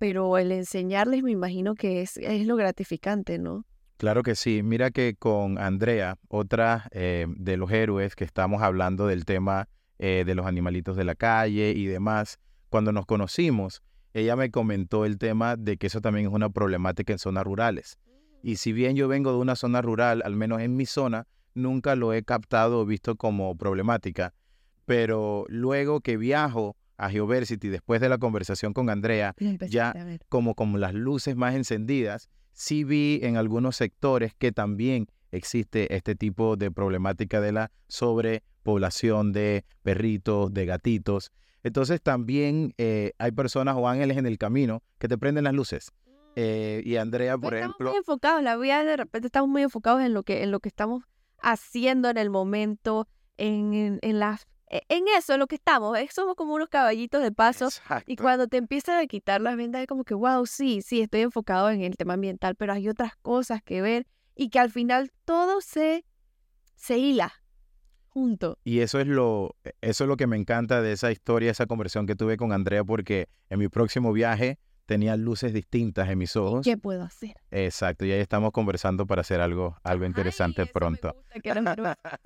pero 0.03 0.37
el 0.37 0.51
enseñarles 0.51 1.23
me 1.23 1.31
imagino 1.31 1.75
que 1.75 2.01
es, 2.01 2.17
es 2.17 2.45
lo 2.45 2.57
gratificante, 2.57 3.39
¿no? 3.39 3.63
Claro 3.95 4.21
que 4.21 4.35
sí. 4.35 4.61
Mira 4.61 4.91
que 4.91 5.15
con 5.17 5.57
Andrea, 5.57 6.17
otra 6.27 6.89
eh, 6.91 7.25
de 7.29 7.55
los 7.55 7.71
héroes 7.71 8.13
que 8.17 8.25
estamos 8.25 8.61
hablando 8.61 9.07
del 9.07 9.23
tema 9.23 9.69
eh, 9.99 10.25
de 10.25 10.35
los 10.35 10.45
animalitos 10.45 10.97
de 10.97 11.05
la 11.05 11.15
calle 11.15 11.71
y 11.71 11.85
demás, 11.85 12.37
cuando 12.67 12.91
nos 12.91 13.05
conocimos, 13.05 13.81
ella 14.13 14.35
me 14.35 14.51
comentó 14.51 15.05
el 15.05 15.17
tema 15.17 15.55
de 15.55 15.77
que 15.77 15.87
eso 15.87 16.01
también 16.01 16.25
es 16.25 16.33
una 16.33 16.49
problemática 16.49 17.13
en 17.13 17.19
zonas 17.19 17.45
rurales. 17.45 17.97
Y 18.41 18.57
si 18.57 18.73
bien 18.73 18.97
yo 18.97 19.07
vengo 19.07 19.31
de 19.31 19.37
una 19.37 19.55
zona 19.55 19.81
rural, 19.81 20.21
al 20.25 20.35
menos 20.35 20.59
en 20.59 20.75
mi 20.75 20.85
zona, 20.85 21.27
nunca 21.53 21.95
lo 21.95 22.11
he 22.11 22.23
captado 22.23 22.81
o 22.81 22.85
visto 22.85 23.15
como 23.15 23.55
problemática. 23.55 24.33
Pero 24.83 25.45
luego 25.47 26.01
que 26.01 26.17
viajo 26.17 26.75
a 26.97 27.09
Geoversity, 27.09 27.69
después 27.69 28.01
de 28.01 28.09
la 28.09 28.17
conversación 28.17 28.73
con 28.73 28.89
Andrea, 28.89 29.35
ya 29.69 29.93
como 30.29 30.55
con 30.55 30.79
las 30.79 30.93
luces 30.93 31.35
más 31.35 31.55
encendidas, 31.55 32.29
sí 32.51 32.83
vi 32.83 33.19
en 33.23 33.37
algunos 33.37 33.75
sectores 33.75 34.33
que 34.35 34.51
también 34.51 35.07
existe 35.31 35.95
este 35.95 36.15
tipo 36.15 36.55
de 36.55 36.71
problemática 36.71 37.41
de 37.41 37.51
la 37.51 37.71
sobrepoblación 37.87 39.33
de 39.33 39.65
perritos, 39.81 40.53
de 40.53 40.65
gatitos. 40.65 41.31
Entonces 41.63 42.01
también 42.01 42.73
eh, 42.77 43.13
hay 43.17 43.31
personas 43.31 43.75
o 43.77 43.87
ángeles 43.87 44.17
en 44.17 44.25
el 44.25 44.37
camino 44.37 44.83
que 44.99 45.07
te 45.07 45.17
prenden 45.17 45.45
las 45.45 45.53
luces. 45.53 45.91
Eh, 46.35 46.81
y 46.85 46.97
Andrea, 46.97 47.37
por 47.37 47.53
estamos 47.53 47.75
ejemplo. 47.75 47.89
Muy 47.91 47.97
enfocados, 47.97 48.43
la 48.43 48.57
vida 48.57 48.83
de 48.83 48.97
repente 48.97 49.27
estamos 49.27 49.49
muy 49.49 49.61
enfocados 49.61 50.01
en 50.01 50.13
lo 50.13 50.23
que, 50.23 50.43
en 50.43 50.51
lo 50.51 50.59
que 50.59 50.69
estamos 50.69 51.03
haciendo 51.41 52.09
en 52.09 52.17
el 52.17 52.29
momento, 52.29 53.07
en, 53.37 53.73
en, 53.73 53.99
en 54.01 54.19
las 54.19 54.45
en 54.89 55.05
eso, 55.17 55.33
en 55.33 55.39
lo 55.39 55.47
que 55.47 55.55
estamos, 55.55 55.97
somos 56.11 56.35
como 56.35 56.55
unos 56.55 56.69
caballitos 56.69 57.21
de 57.21 57.31
paso. 57.31 57.69
Y 58.07 58.15
cuando 58.15 58.47
te 58.47 58.57
empiezan 58.57 58.97
a 58.97 59.05
quitar 59.07 59.41
las 59.41 59.55
vendas, 59.55 59.81
es 59.81 59.87
como 59.87 60.03
que, 60.03 60.13
wow, 60.13 60.45
sí, 60.45 60.81
sí, 60.81 61.01
estoy 61.01 61.21
enfocado 61.21 61.69
en 61.69 61.81
el 61.81 61.95
tema 61.95 62.13
ambiental, 62.13 62.55
pero 62.55 62.73
hay 62.73 62.89
otras 62.89 63.15
cosas 63.21 63.61
que 63.61 63.81
ver 63.81 64.07
y 64.35 64.49
que 64.49 64.59
al 64.59 64.71
final 64.71 65.11
todo 65.25 65.61
se, 65.61 66.05
se 66.75 66.97
hila 66.97 67.33
junto. 68.07 68.57
Y 68.63 68.79
eso 68.79 68.99
es 68.99 69.07
lo, 69.07 69.55
e, 69.63 69.73
eso 69.81 70.03
es 70.03 70.07
lo 70.07 70.17
que 70.17 70.27
me 70.27 70.37
encanta 70.37 70.81
de 70.81 70.93
esa 70.93 71.11
historia, 71.11 71.51
esa 71.51 71.65
conversión 71.65 72.05
que 72.05 72.15
tuve 72.15 72.37
con 72.37 72.51
Andrea, 72.51 72.83
porque 72.83 73.27
en 73.49 73.59
mi 73.59 73.67
próximo 73.67 74.13
viaje 74.13 74.59
tenía 74.85 75.15
luces 75.15 75.53
distintas 75.53 76.09
en 76.09 76.17
mis 76.17 76.35
ojos. 76.35 76.63
¿Qué 76.63 76.77
puedo 76.77 77.03
hacer? 77.03 77.35
Exacto, 77.51 78.05
y 78.05 78.11
ahí 78.11 78.19
estamos 78.19 78.51
conversando 78.51 79.05
para 79.05 79.21
hacer 79.21 79.41
algo, 79.41 79.77
algo 79.83 80.05
interesante 80.05 80.65
pronto. 80.65 81.15
que 81.41 81.53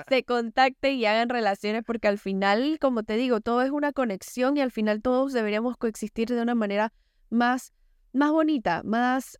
se 0.09 0.23
contacten 0.23 0.95
y 0.95 1.05
hagan 1.05 1.29
relaciones 1.29 1.83
porque 1.85 2.07
al 2.07 2.17
final, 2.17 2.77
como 2.79 3.03
te 3.03 3.15
digo, 3.15 3.41
todo 3.41 3.61
es 3.61 3.71
una 3.71 3.93
conexión 3.93 4.57
y 4.57 4.61
al 4.61 4.71
final 4.71 5.01
todos 5.01 5.33
deberíamos 5.33 5.77
coexistir 5.77 6.29
de 6.29 6.41
una 6.41 6.55
manera 6.55 6.93
más, 7.29 7.73
más 8.13 8.31
bonita, 8.31 8.81
más, 8.83 9.39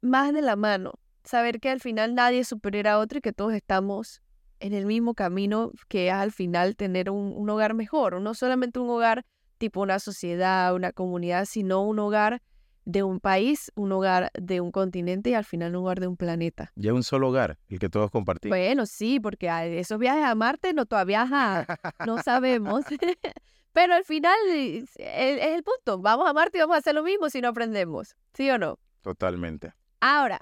más 0.00 0.32
de 0.32 0.42
la 0.42 0.56
mano. 0.56 0.94
Saber 1.24 1.60
que 1.60 1.70
al 1.70 1.80
final 1.80 2.14
nadie 2.14 2.40
es 2.40 2.48
superior 2.48 2.88
a 2.88 2.98
otro 2.98 3.18
y 3.18 3.22
que 3.22 3.32
todos 3.32 3.54
estamos 3.54 4.20
en 4.60 4.72
el 4.72 4.86
mismo 4.86 5.14
camino 5.14 5.72
que 5.88 6.08
es 6.08 6.12
al 6.12 6.32
final 6.32 6.76
tener 6.76 7.10
un, 7.10 7.32
un 7.34 7.50
hogar 7.50 7.74
mejor, 7.74 8.20
no 8.20 8.34
solamente 8.34 8.78
un 8.78 8.90
hogar 8.90 9.24
tipo 9.58 9.80
una 9.80 9.98
sociedad, 9.98 10.74
una 10.74 10.92
comunidad, 10.92 11.44
sino 11.44 11.82
un 11.82 11.98
hogar 11.98 12.42
de 12.84 13.02
un 13.02 13.20
país, 13.20 13.72
un 13.74 13.92
hogar 13.92 14.30
de 14.34 14.60
un 14.60 14.70
continente 14.70 15.30
y 15.30 15.34
al 15.34 15.44
final 15.44 15.74
un 15.74 15.82
hogar 15.82 16.00
de 16.00 16.06
un 16.06 16.16
planeta. 16.16 16.72
Ya 16.74 16.92
un 16.92 17.02
solo 17.02 17.28
hogar, 17.28 17.58
el 17.68 17.78
que 17.78 17.88
todos 17.88 18.10
compartimos. 18.10 18.56
Bueno, 18.56 18.86
sí, 18.86 19.20
porque 19.20 19.48
esos 19.78 19.98
viajes 19.98 20.24
a 20.24 20.34
Marte 20.34 20.74
no 20.74 20.86
todavía 20.86 21.66
no 22.06 22.22
sabemos. 22.22 22.84
Pero 23.72 23.94
al 23.94 24.04
final 24.04 24.36
es 24.48 24.90
el, 24.98 25.62
punto. 25.64 25.98
Vamos 25.98 26.28
a 26.28 26.32
Marte 26.32 26.58
y 26.58 26.60
vamos 26.60 26.76
a 26.76 26.78
hacer 26.78 26.94
lo 26.94 27.02
mismo 27.02 27.28
si 27.28 27.40
no 27.40 27.48
aprendemos. 27.48 28.14
¿Sí 28.32 28.48
o 28.50 28.56
no? 28.56 28.78
Totalmente. 29.02 29.72
Ahora, 30.00 30.40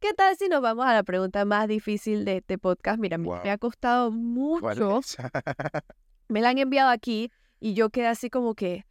¿qué 0.00 0.12
tal 0.12 0.36
si 0.36 0.48
nos 0.48 0.60
vamos 0.60 0.84
a 0.84 0.92
la 0.92 1.02
pregunta 1.02 1.44
más 1.46 1.66
difícil 1.66 2.26
de 2.26 2.38
este 2.38 2.58
podcast? 2.58 2.98
Mira, 2.98 3.16
me 3.16 3.50
ha 3.50 3.56
costado 3.56 4.10
mucho. 4.10 5.00
me 6.28 6.42
la 6.42 6.50
han 6.50 6.58
enviado 6.58 6.90
aquí 6.90 7.30
y 7.60 7.74
yo 7.74 7.90
quedé 7.90 8.06
así 8.06 8.30
como 8.30 8.54
que, 8.54 8.84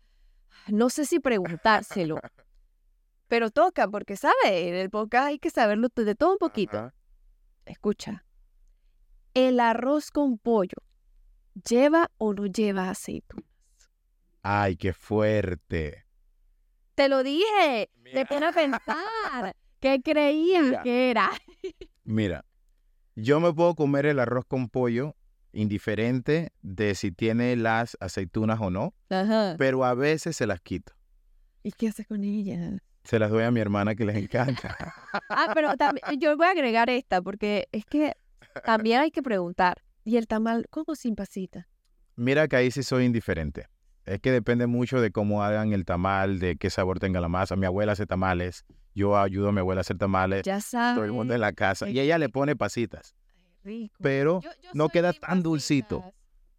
no 0.67 0.89
sé 0.89 1.05
si 1.05 1.19
preguntárselo, 1.19 2.19
pero 3.27 3.49
toca, 3.51 3.87
porque, 3.87 4.15
¿sabe? 4.15 4.69
En 4.69 4.75
el 4.75 4.89
podcast 4.89 5.27
hay 5.27 5.39
que 5.39 5.49
saberlo 5.49 5.87
de 5.93 6.15
todo 6.15 6.33
un 6.33 6.37
poquito. 6.37 6.91
Escucha, 7.65 8.25
¿el 9.33 9.59
arroz 9.59 10.11
con 10.11 10.37
pollo 10.37 10.77
lleva 11.67 12.11
o 12.17 12.33
no 12.33 12.45
lleva 12.45 12.89
aceitunas? 12.89 13.49
Ay, 14.41 14.75
qué 14.75 14.93
fuerte. 14.93 16.05
Te 16.95 17.09
lo 17.09 17.23
dije, 17.23 17.89
te 18.11 18.25
pone 18.25 18.47
a 18.47 18.51
pensar. 18.51 19.55
¿Qué 19.79 20.01
creían 20.01 20.81
que 20.83 21.11
era? 21.11 21.31
Mira, 22.03 22.45
yo 23.15 23.39
me 23.39 23.53
puedo 23.53 23.75
comer 23.75 24.05
el 24.05 24.19
arroz 24.19 24.45
con 24.45 24.69
pollo 24.69 25.15
indiferente 25.53 26.51
de 26.61 26.95
si 26.95 27.11
tiene 27.11 27.55
las 27.55 27.97
aceitunas 27.99 28.59
o 28.61 28.69
no, 28.69 28.93
pero 29.57 29.85
a 29.85 29.93
veces 29.93 30.35
se 30.35 30.47
las 30.47 30.59
quito. 30.61 30.93
¿Y 31.63 31.71
qué 31.71 31.87
haces 31.87 32.07
con 32.07 32.23
ellas? 32.23 32.81
Se 33.03 33.19
las 33.19 33.31
doy 33.31 33.43
a 33.43 33.51
mi 33.51 33.59
hermana 33.59 33.95
que 33.95 34.05
les 34.05 34.15
encanta. 34.15 34.77
ah, 35.29 35.51
pero 35.53 35.75
también, 35.75 36.19
yo 36.19 36.35
voy 36.37 36.47
a 36.47 36.51
agregar 36.51 36.89
esta 36.89 37.21
porque 37.21 37.67
es 37.71 37.85
que 37.85 38.13
también 38.65 39.01
hay 39.01 39.11
que 39.11 39.21
preguntar. 39.21 39.81
¿Y 40.05 40.17
el 40.17 40.27
tamal 40.27 40.67
cómo 40.69 40.95
sin 40.95 41.15
pasita? 41.15 41.67
Mira 42.15 42.47
que 42.47 42.57
ahí 42.57 42.71
sí 42.71 42.83
soy 42.83 43.05
indiferente. 43.05 43.67
Es 44.05 44.19
que 44.19 44.31
depende 44.31 44.67
mucho 44.67 44.99
de 44.99 45.11
cómo 45.11 45.43
hagan 45.43 45.71
el 45.71 45.85
tamal, 45.85 46.39
de 46.39 46.57
qué 46.57 46.69
sabor 46.69 46.99
tenga 46.99 47.21
la 47.21 47.29
masa. 47.29 47.55
Mi 47.55 47.65
abuela 47.65 47.93
hace 47.93 48.05
tamales, 48.05 48.65
yo 48.93 49.17
ayudo 49.17 49.49
a 49.49 49.51
mi 49.53 49.59
abuela 49.59 49.79
a 49.79 49.81
hacer 49.83 49.97
tamales. 49.97 50.43
Ya 50.43 50.59
sabes. 50.59 50.95
Todo 50.95 51.05
el 51.05 51.13
mundo 51.13 51.33
en 51.33 51.41
la 51.41 51.53
casa. 51.53 51.89
Y 51.89 51.99
ella 51.99 52.17
le 52.17 52.27
pone 52.27 52.55
pasitas. 52.57 53.15
Pero 53.99 54.41
no 54.73 54.89
queda 54.89 55.13
tan 55.13 55.43
dulcito. 55.43 56.13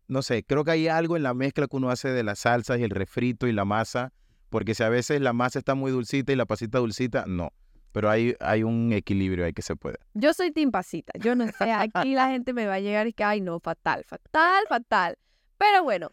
No 0.07 0.23
sé, 0.23 0.45
creo 0.45 0.65
que 0.65 0.73
hay 0.73 0.89
algo 0.89 1.17
en 1.17 1.23
la 1.23 1.35
mezcla 1.35 1.67
que 1.67 1.77
uno 1.77 1.91
hace 1.91 2.09
de 2.11 2.23
las 2.23 2.41
salsas 2.41 2.79
y 2.79 2.83
el 2.83 2.91
refrito 2.91 3.47
y 3.47 3.53
la 3.53 3.65
masa, 3.65 4.13
porque 4.51 4.75
si 4.75 4.83
a 4.83 4.89
veces 4.89 5.21
la 5.21 5.33
masa 5.33 5.59
está 5.59 5.75
muy 5.75 5.91
dulcita 5.91 6.33
y 6.33 6.37
la 6.37 6.45
pasita 6.45 6.79
dulcita, 6.79 7.25
no. 7.27 7.53
Pero 7.93 8.11
hay, 8.11 8.35
hay 8.41 8.65
un 8.65 8.93
equilibrio 8.93 9.47
ahí 9.47 9.53
que 9.53 9.63
se 9.63 9.77
puede. 9.77 9.99
Yo 10.15 10.35
soy 10.35 10.51
team 10.51 10.73
pasita. 10.73 11.13
Yo 11.21 11.37
no 11.37 11.47
sé, 11.47 11.73
aquí 11.73 12.15
la 12.15 12.29
gente 12.29 12.53
me 12.53 12.67
va 12.67 12.75
a 12.75 12.81
llegar 12.81 13.07
y 13.07 13.13
que, 13.13 13.25
ay, 13.25 13.41
no, 13.41 13.61
fatal, 13.61 14.05
fatal, 14.05 14.65
fatal. 14.69 15.17
Pero 15.59 15.85
bueno, 15.85 16.11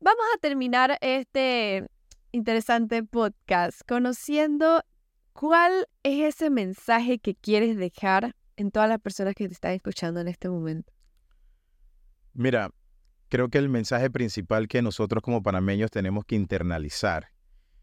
vamos 0.00 0.24
a 0.34 0.38
terminar 0.38 0.98
este 1.00 1.86
interesante 2.32 3.04
podcast 3.04 3.80
conociendo 3.86 4.82
cuál 5.32 5.86
es 6.02 6.34
ese 6.34 6.50
mensaje 6.50 7.18
que 7.18 7.34
quieres 7.34 7.76
dejar 7.76 8.34
en 8.56 8.70
todas 8.70 8.88
las 8.88 9.00
personas 9.00 9.34
que 9.34 9.46
te 9.46 9.54
están 9.54 9.72
escuchando 9.72 10.20
en 10.20 10.28
este 10.28 10.48
momento? 10.48 10.92
Mira, 12.34 12.70
creo 13.28 13.48
que 13.48 13.58
el 13.58 13.68
mensaje 13.68 14.10
principal 14.10 14.68
que 14.68 14.82
nosotros 14.82 15.22
como 15.22 15.42
panameños 15.42 15.90
tenemos 15.90 16.24
que 16.24 16.34
internalizar 16.34 17.28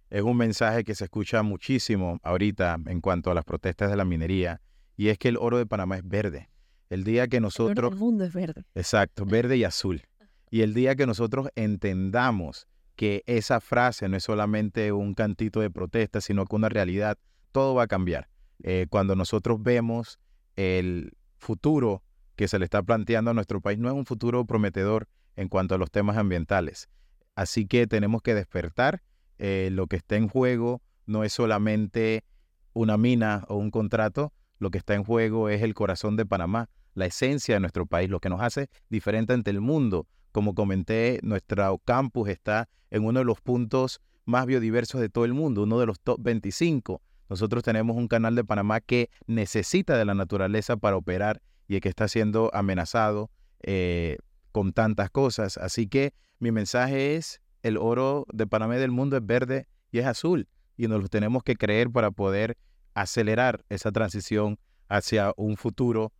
es 0.10 0.24
un 0.24 0.38
mensaje 0.38 0.84
que 0.84 0.96
se 0.96 1.04
escucha 1.04 1.44
muchísimo 1.44 2.20
ahorita 2.24 2.80
en 2.88 3.00
cuanto 3.00 3.30
a 3.30 3.36
las 3.36 3.46
protestas 3.46 3.92
de 3.92 3.96
la 3.96 4.06
minería 4.06 4.62
y 4.98 5.10
es 5.10 5.18
que 5.18 5.30
el 5.30 5.38
oro 5.38 5.58
de 5.58 5.66
Panamá 5.66 5.98
es 5.98 6.08
verde. 6.08 6.50
El 6.90 7.04
día 7.04 7.28
que 7.28 7.40
nosotros... 7.40 7.94
El, 7.94 8.00
mundo 8.00 8.26
es 8.26 8.34
verde. 8.34 8.66
Exacto, 8.74 9.26
verde 9.26 9.56
y 9.58 9.64
azul. 9.64 10.02
Y 10.50 10.62
el 10.62 10.74
día 10.74 10.96
que 10.96 11.06
nosotros 11.06 11.50
entendamos 11.56 12.68
que 12.96 13.24
esa 13.28 13.62
frase 13.62 14.10
no 14.10 14.18
es 14.18 14.24
solamente 14.24 14.92
un 14.92 15.14
cantito 15.14 15.62
de 15.62 15.70
protesta, 15.70 16.20
sino 16.20 16.46
que 16.46 16.56
una 16.56 16.70
realidad, 16.70 17.18
todo 17.52 17.76
va 17.76 17.84
a 17.84 17.88
cambiar. 17.88 18.28
Eh, 18.64 18.88
cuando 18.90 19.16
nosotros 19.16 19.62
vemos 19.62 20.20
el 20.60 21.14
futuro 21.38 22.04
que 22.36 22.50
se 22.50 22.60
le 22.60 22.66
está 22.66 22.84
planteando 22.84 23.32
a 23.32 23.34
nuestro 23.34 23.62
país 23.62 23.80
no 23.80 23.88
es 23.88 23.94
un 23.94 24.06
futuro 24.06 24.44
prometedor 24.46 25.08
en 25.38 25.48
cuanto 25.48 25.76
a 25.76 25.78
los 25.78 25.90
temas 25.90 26.18
ambientales. 26.18 26.90
Así 27.34 27.66
que 27.66 27.88
tenemos 27.88 28.22
que 28.22 28.36
despertar. 28.36 29.02
Eh, 29.38 29.70
lo 29.72 29.88
que 29.88 29.96
está 29.96 30.18
en 30.18 30.28
juego 30.28 30.82
no 31.06 31.24
es 31.24 31.32
solamente 31.32 32.26
una 32.74 32.98
mina 32.98 33.46
o 33.48 33.56
un 33.56 33.72
contrato, 33.72 34.34
lo 34.58 34.70
que 34.70 34.78
está 34.78 34.96
en 34.96 35.06
juego 35.06 35.48
es 35.48 35.62
el 35.62 35.74
corazón 35.74 36.18
de 36.18 36.26
Panamá, 36.26 36.70
la 36.94 37.06
esencia 37.06 37.56
de 37.56 37.62
nuestro 37.62 37.86
país, 37.86 38.10
lo 38.10 38.20
que 38.20 38.28
nos 38.28 38.42
hace 38.42 38.68
diferente 38.90 39.32
ante 39.32 39.52
el 39.52 39.62
mundo. 39.62 40.08
Como 40.34 40.56
comenté, 40.56 41.22
nuestro 41.24 41.78
campus 41.86 42.28
está 42.28 42.68
en 42.92 43.06
uno 43.06 43.20
de 43.20 43.26
los 43.26 43.40
puntos 43.40 44.02
más 44.26 44.46
biodiversos 44.46 45.00
de 45.00 45.08
todo 45.08 45.24
el 45.24 45.34
mundo, 45.34 45.64
uno 45.64 45.80
de 45.80 45.86
los 45.86 46.02
top 46.02 46.20
25. 46.22 47.02
Nosotros 47.30 47.64
tenemos 47.64 47.96
un 47.96 48.08
canal 48.08 48.36
de 48.36 48.44
Panamá 48.44 48.82
que 48.82 49.10
necesita 49.28 49.98
de 49.98 50.06
la 50.06 50.16
naturaleza 50.16 50.78
para 50.78 50.98
operar 50.98 51.42
y 51.68 51.80
que 51.80 51.90
está 51.90 52.08
siendo 52.08 52.50
amenazado 52.54 53.30
eh, 53.62 54.18
con 54.52 54.74
tantas 54.74 55.10
cosas. 55.12 55.58
Así 55.58 55.88
que 55.88 56.14
mi 56.40 56.52
mensaje 56.52 57.16
es, 57.16 57.42
el 57.62 57.78
oro 57.78 58.26
de 58.34 58.48
Panamá 58.48 58.78
y 58.78 58.80
del 58.80 58.92
mundo 58.92 59.18
es 59.18 59.26
verde 59.26 59.68
y 59.92 60.00
es 60.00 60.06
azul 60.06 60.48
y 60.78 60.88
nos 60.88 61.02
lo 61.02 61.08
tenemos 61.10 61.44
que 61.44 61.56
creer 61.56 61.90
para 61.92 62.10
poder 62.10 62.58
acelerar 62.94 63.64
esa 63.70 63.92
transición 63.92 64.58
hacia 64.88 65.34
un 65.38 65.58
futuro 65.58 66.14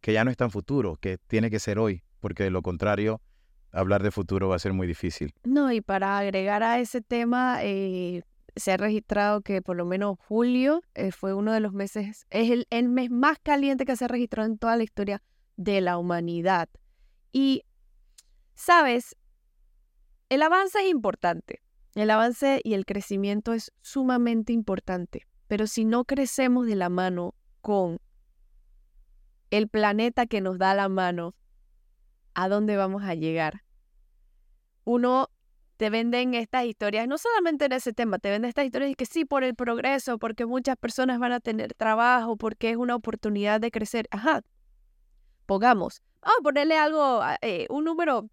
que 0.00 0.12
ya 0.12 0.24
no 0.24 0.30
es 0.30 0.36
tan 0.36 0.50
futuro, 0.50 0.96
que 0.96 1.18
tiene 1.26 1.50
que 1.50 1.58
ser 1.58 1.78
hoy, 1.78 2.02
porque 2.20 2.44
de 2.44 2.50
lo 2.50 2.62
contrario, 2.62 3.20
hablar 3.72 4.02
de 4.02 4.10
futuro 4.10 4.48
va 4.48 4.56
a 4.56 4.58
ser 4.58 4.72
muy 4.72 4.86
difícil. 4.86 5.34
No, 5.44 5.70
y 5.70 5.80
para 5.80 6.18
agregar 6.18 6.62
a 6.62 6.80
ese 6.80 7.00
tema, 7.00 7.58
eh, 7.62 8.22
se 8.56 8.72
ha 8.72 8.76
registrado 8.76 9.42
que 9.42 9.62
por 9.62 9.76
lo 9.76 9.84
menos 9.84 10.18
julio 10.26 10.82
eh, 10.94 11.12
fue 11.12 11.34
uno 11.34 11.52
de 11.52 11.60
los 11.60 11.72
meses, 11.72 12.26
es 12.30 12.50
el, 12.50 12.66
el 12.70 12.88
mes 12.88 13.10
más 13.10 13.38
caliente 13.38 13.84
que 13.84 13.96
se 13.96 14.06
ha 14.06 14.08
registrado 14.08 14.48
en 14.48 14.58
toda 14.58 14.76
la 14.76 14.82
historia 14.82 15.22
de 15.56 15.80
la 15.80 15.98
humanidad. 15.98 16.68
Y, 17.32 17.62
sabes, 18.54 19.16
el 20.28 20.42
avance 20.42 20.78
es 20.80 20.90
importante. 20.90 21.60
El 21.94 22.10
avance 22.10 22.60
y 22.64 22.74
el 22.74 22.84
crecimiento 22.84 23.52
es 23.52 23.72
sumamente 23.80 24.52
importante. 24.52 25.26
Pero 25.48 25.66
si 25.66 25.84
no 25.84 26.04
crecemos 26.04 26.66
de 26.66 26.76
la 26.76 26.88
mano 26.88 27.34
con 27.60 28.00
el 29.50 29.68
planeta 29.68 30.26
que 30.26 30.40
nos 30.40 30.58
da 30.58 30.74
la 30.74 30.88
mano, 30.88 31.34
¿a 32.34 32.48
dónde 32.48 32.76
vamos 32.76 33.02
a 33.04 33.14
llegar? 33.14 33.62
Uno 34.84 35.30
te 35.76 35.90
venden 35.90 36.34
estas 36.34 36.64
historias, 36.64 37.06
no 37.06 37.18
solamente 37.18 37.66
en 37.66 37.72
ese 37.72 37.92
tema, 37.92 38.18
te 38.18 38.30
venden 38.30 38.48
estas 38.48 38.64
historias 38.64 38.90
y 38.90 38.94
que 38.94 39.06
sí, 39.06 39.24
por 39.24 39.44
el 39.44 39.54
progreso, 39.54 40.18
porque 40.18 40.46
muchas 40.46 40.76
personas 40.76 41.18
van 41.18 41.32
a 41.32 41.40
tener 41.40 41.74
trabajo, 41.74 42.36
porque 42.36 42.70
es 42.70 42.76
una 42.76 42.94
oportunidad 42.94 43.60
de 43.60 43.70
crecer. 43.70 44.08
Ajá, 44.10 44.42
pongamos, 45.46 46.02
vamos 46.20 46.38
a 46.40 46.42
ponerle 46.42 46.78
algo, 46.78 47.20
eh, 47.42 47.66
un 47.70 47.84
número 47.84 48.28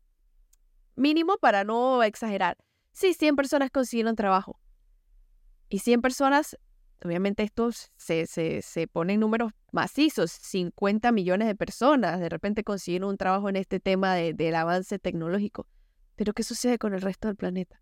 mínimo 0.95 1.37
para 1.37 1.63
no 1.63 2.03
exagerar. 2.03 2.57
Sí, 2.91 3.13
100 3.13 3.35
personas 3.35 3.71
consiguieron 3.71 4.15
trabajo. 4.15 4.59
Y 5.69 5.79
100 5.79 6.01
personas 6.01 6.57
obviamente 7.05 7.43
estos 7.43 7.91
se, 7.97 8.25
se, 8.25 8.61
se 8.61 8.87
ponen 8.87 9.19
números 9.19 9.51
macizos, 9.71 10.31
50 10.31 11.11
millones 11.11 11.47
de 11.47 11.55
personas 11.55 12.19
de 12.19 12.29
repente 12.29 12.63
consiguieron 12.63 13.09
un 13.09 13.17
trabajo 13.17 13.49
en 13.49 13.55
este 13.55 13.79
tema 13.79 14.15
de, 14.15 14.33
del 14.33 14.55
avance 14.55 14.99
tecnológico. 14.99 15.67
Pero 16.15 16.33
¿qué 16.33 16.43
sucede 16.43 16.77
con 16.77 16.93
el 16.93 17.01
resto 17.01 17.27
del 17.27 17.37
planeta? 17.37 17.81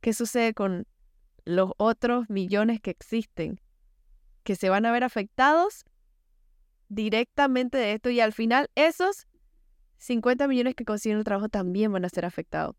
¿Qué 0.00 0.12
sucede 0.12 0.54
con 0.54 0.86
los 1.44 1.72
otros 1.76 2.28
millones 2.28 2.80
que 2.80 2.90
existen? 2.90 3.60
Que 4.42 4.56
se 4.56 4.68
van 4.68 4.86
a 4.86 4.92
ver 4.92 5.04
afectados 5.04 5.84
directamente 6.88 7.78
de 7.78 7.94
esto 7.94 8.10
y 8.10 8.20
al 8.20 8.32
final 8.32 8.68
esos 8.74 9.26
50 9.98 10.48
millones 10.48 10.74
que 10.74 10.84
consiguen 10.84 11.18
el 11.18 11.24
trabajo 11.24 11.48
también 11.48 11.92
van 11.92 12.04
a 12.04 12.08
ser 12.08 12.24
afectados. 12.24 12.76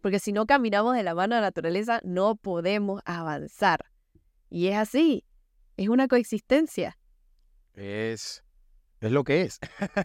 Porque 0.00 0.18
si 0.18 0.32
no 0.32 0.46
caminamos 0.46 0.94
de 0.94 1.02
la 1.02 1.14
mano 1.14 1.34
de 1.34 1.40
la 1.40 1.48
naturaleza, 1.48 2.00
no 2.04 2.36
podemos 2.36 3.00
avanzar. 3.04 3.86
Y 4.50 4.68
es 4.68 4.76
así, 4.76 5.24
es 5.76 5.88
una 5.88 6.08
coexistencia. 6.08 6.98
Es, 7.74 8.44
es 9.00 9.12
lo 9.12 9.24
que 9.24 9.42
es. 9.42 9.58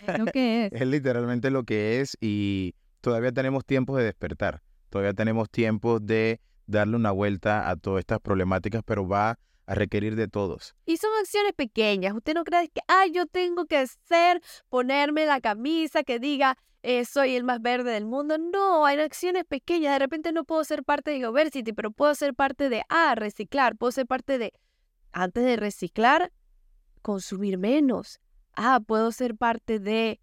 Es 0.07 0.17
lo 0.17 0.25
que 0.25 0.65
es. 0.71 0.81
es 0.81 0.87
literalmente 0.87 1.51
lo 1.51 1.63
que 1.63 2.01
es 2.01 2.17
y 2.19 2.75
todavía 3.01 3.31
tenemos 3.31 3.65
tiempo 3.65 3.97
de 3.97 4.05
despertar, 4.05 4.61
todavía 4.89 5.13
tenemos 5.13 5.49
tiempo 5.49 5.99
de 5.99 6.39
darle 6.65 6.95
una 6.95 7.11
vuelta 7.11 7.69
a 7.69 7.75
todas 7.75 7.99
estas 7.99 8.19
problemáticas, 8.19 8.83
pero 8.85 9.07
va 9.07 9.39
a 9.65 9.75
requerir 9.75 10.15
de 10.15 10.27
todos. 10.27 10.75
Y 10.85 10.97
son 10.97 11.11
acciones 11.19 11.53
pequeñas. 11.53 12.13
Usted 12.15 12.33
no 12.33 12.43
cree 12.43 12.69
que, 12.69 12.81
ah, 12.87 13.05
yo 13.11 13.27
tengo 13.27 13.65
que 13.65 13.85
ser, 13.87 14.41
ponerme 14.69 15.25
la 15.25 15.41
camisa 15.41 16.03
que 16.03 16.19
diga, 16.19 16.57
eh, 16.81 17.05
soy 17.05 17.35
el 17.35 17.43
más 17.43 17.61
verde 17.61 17.91
del 17.91 18.05
mundo. 18.05 18.37
No, 18.37 18.85
hay 18.85 18.99
acciones 18.99 19.45
pequeñas. 19.45 19.93
De 19.93 19.99
repente 19.99 20.31
no 20.31 20.43
puedo 20.43 20.63
ser 20.63 20.83
parte 20.83 21.11
de 21.11 21.17
Geoversity, 21.17 21.73
pero 21.73 21.91
puedo 21.91 22.15
ser 22.15 22.33
parte 22.33 22.69
de, 22.69 22.83
ah, 22.89 23.13
reciclar. 23.15 23.75
Puedo 23.75 23.91
ser 23.91 24.07
parte 24.07 24.37
de, 24.37 24.53
antes 25.11 25.43
de 25.43 25.55
reciclar, 25.55 26.31
consumir 27.01 27.57
menos. 27.57 28.19
Ah, 28.55 28.79
puedo 28.85 29.11
ser 29.11 29.35
parte 29.35 29.79
de 29.79 30.19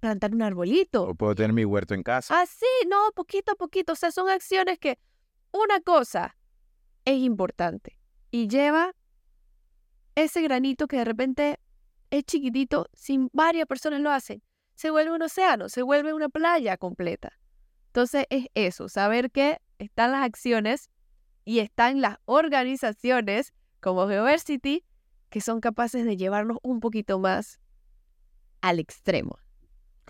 plantar 0.00 0.34
un 0.34 0.42
arbolito. 0.42 1.04
O 1.04 1.14
puedo 1.14 1.34
tener 1.34 1.52
mi 1.52 1.64
huerto 1.64 1.94
en 1.94 2.02
casa. 2.02 2.40
Ah, 2.40 2.46
sí, 2.46 2.66
no, 2.88 3.12
poquito 3.14 3.52
a 3.52 3.54
poquito. 3.54 3.92
O 3.92 3.96
sea, 3.96 4.10
son 4.10 4.28
acciones 4.28 4.78
que 4.78 4.98
una 5.52 5.80
cosa 5.80 6.36
es 7.04 7.18
importante 7.18 7.98
y 8.30 8.48
lleva 8.48 8.94
ese 10.14 10.42
granito 10.42 10.86
que 10.88 10.98
de 10.98 11.04
repente 11.04 11.60
es 12.10 12.24
chiquitito, 12.24 12.86
si 12.92 13.28
varias 13.32 13.66
personas 13.66 14.00
lo 14.00 14.10
hacen, 14.10 14.42
se 14.74 14.90
vuelve 14.90 15.12
un 15.12 15.22
océano, 15.22 15.68
se 15.68 15.82
vuelve 15.82 16.12
una 16.12 16.28
playa 16.28 16.76
completa. 16.76 17.32
Entonces 17.86 18.26
es 18.30 18.46
eso, 18.54 18.88
saber 18.88 19.30
que 19.30 19.60
están 19.78 20.12
las 20.12 20.22
acciones 20.24 20.90
y 21.44 21.60
están 21.60 22.00
las 22.00 22.18
organizaciones 22.24 23.52
como 23.80 24.08
Geoversity 24.08 24.84
que 25.30 25.40
son 25.40 25.60
capaces 25.60 26.04
de 26.04 26.16
llevarnos 26.16 26.58
un 26.62 26.80
poquito 26.80 27.18
más 27.18 27.60
al 28.60 28.78
extremo. 28.78 29.38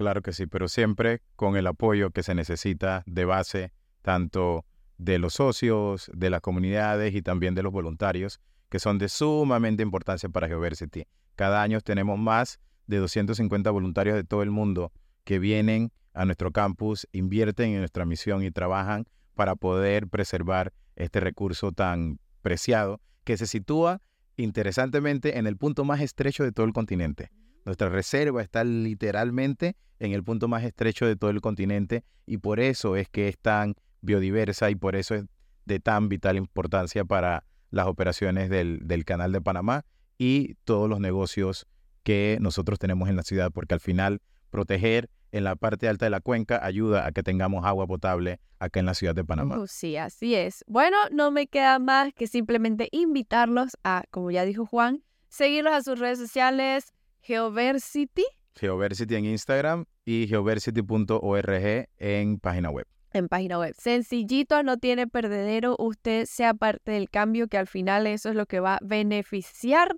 Claro 0.00 0.22
que 0.22 0.32
sí, 0.32 0.46
pero 0.46 0.66
siempre 0.66 1.20
con 1.36 1.58
el 1.58 1.66
apoyo 1.66 2.08
que 2.08 2.22
se 2.22 2.34
necesita 2.34 3.02
de 3.04 3.26
base, 3.26 3.74
tanto 4.00 4.64
de 4.96 5.18
los 5.18 5.34
socios, 5.34 6.10
de 6.14 6.30
las 6.30 6.40
comunidades 6.40 7.14
y 7.14 7.20
también 7.20 7.54
de 7.54 7.62
los 7.62 7.70
voluntarios, 7.70 8.40
que 8.70 8.78
son 8.78 8.96
de 8.96 9.10
sumamente 9.10 9.82
importancia 9.82 10.30
para 10.30 10.48
Geoversity. 10.48 11.04
Cada 11.36 11.60
año 11.60 11.82
tenemos 11.82 12.18
más 12.18 12.60
de 12.86 12.96
250 12.96 13.70
voluntarios 13.70 14.16
de 14.16 14.24
todo 14.24 14.42
el 14.42 14.50
mundo 14.50 14.90
que 15.24 15.38
vienen 15.38 15.92
a 16.14 16.24
nuestro 16.24 16.50
campus, 16.50 17.06
invierten 17.12 17.72
en 17.72 17.80
nuestra 17.80 18.06
misión 18.06 18.42
y 18.42 18.50
trabajan 18.50 19.04
para 19.34 19.54
poder 19.54 20.08
preservar 20.08 20.72
este 20.96 21.20
recurso 21.20 21.72
tan 21.72 22.20
preciado 22.40 23.02
que 23.24 23.36
se 23.36 23.46
sitúa 23.46 24.00
interesantemente 24.38 25.36
en 25.36 25.46
el 25.46 25.58
punto 25.58 25.84
más 25.84 26.00
estrecho 26.00 26.42
de 26.42 26.52
todo 26.52 26.64
el 26.64 26.72
continente. 26.72 27.30
Nuestra 27.64 27.88
reserva 27.88 28.42
está 28.42 28.64
literalmente 28.64 29.76
en 29.98 30.12
el 30.12 30.24
punto 30.24 30.48
más 30.48 30.64
estrecho 30.64 31.06
de 31.06 31.16
todo 31.16 31.30
el 31.30 31.40
continente 31.40 32.04
y 32.26 32.38
por 32.38 32.60
eso 32.60 32.96
es 32.96 33.08
que 33.08 33.28
es 33.28 33.38
tan 33.38 33.74
biodiversa 34.00 34.70
y 34.70 34.74
por 34.74 34.96
eso 34.96 35.14
es 35.14 35.24
de 35.66 35.80
tan 35.80 36.08
vital 36.08 36.36
importancia 36.36 37.04
para 37.04 37.44
las 37.70 37.86
operaciones 37.86 38.50
del, 38.50 38.80
del 38.86 39.04
Canal 39.04 39.32
de 39.32 39.40
Panamá 39.40 39.84
y 40.18 40.54
todos 40.64 40.88
los 40.88 41.00
negocios 41.00 41.66
que 42.02 42.38
nosotros 42.40 42.78
tenemos 42.78 43.08
en 43.08 43.16
la 43.16 43.22
ciudad, 43.22 43.50
porque 43.52 43.74
al 43.74 43.80
final 43.80 44.20
proteger 44.50 45.10
en 45.32 45.44
la 45.44 45.54
parte 45.56 45.88
alta 45.88 46.06
de 46.06 46.10
la 46.10 46.20
cuenca 46.20 46.64
ayuda 46.64 47.06
a 47.06 47.12
que 47.12 47.22
tengamos 47.22 47.64
agua 47.64 47.86
potable 47.86 48.40
acá 48.58 48.80
en 48.80 48.86
la 48.86 48.94
ciudad 48.94 49.14
de 49.14 49.24
Panamá. 49.24 49.58
Uh, 49.58 49.66
sí, 49.66 49.96
así 49.96 50.34
es. 50.34 50.64
Bueno, 50.66 50.96
no 51.12 51.30
me 51.30 51.46
queda 51.46 51.78
más 51.78 52.12
que 52.14 52.26
simplemente 52.26 52.88
invitarlos 52.90 53.76
a, 53.84 54.04
como 54.10 54.30
ya 54.30 54.44
dijo 54.44 54.66
Juan, 54.66 55.04
seguirlos 55.28 55.72
a 55.72 55.82
sus 55.82 55.98
redes 55.98 56.18
sociales, 56.18 56.92
Geoversity. 57.22 58.24
Geoversity 58.54 59.14
en 59.14 59.24
Instagram 59.26 59.84
y 60.04 60.26
geoversity.org 60.28 61.88
en 61.98 62.38
página 62.40 62.70
web 62.70 62.86
en 63.12 63.28
página 63.28 63.58
web. 63.58 63.74
Sencillito, 63.76 64.62
no 64.62 64.76
tiene 64.76 65.06
perdedero. 65.06 65.74
Usted 65.78 66.26
sea 66.26 66.54
parte 66.54 66.92
del 66.92 67.10
cambio, 67.10 67.48
que 67.48 67.58
al 67.58 67.66
final 67.66 68.06
eso 68.06 68.28
es 68.28 68.36
lo 68.36 68.46
que 68.46 68.60
va 68.60 68.76
a 68.76 68.78
beneficiar 68.82 69.96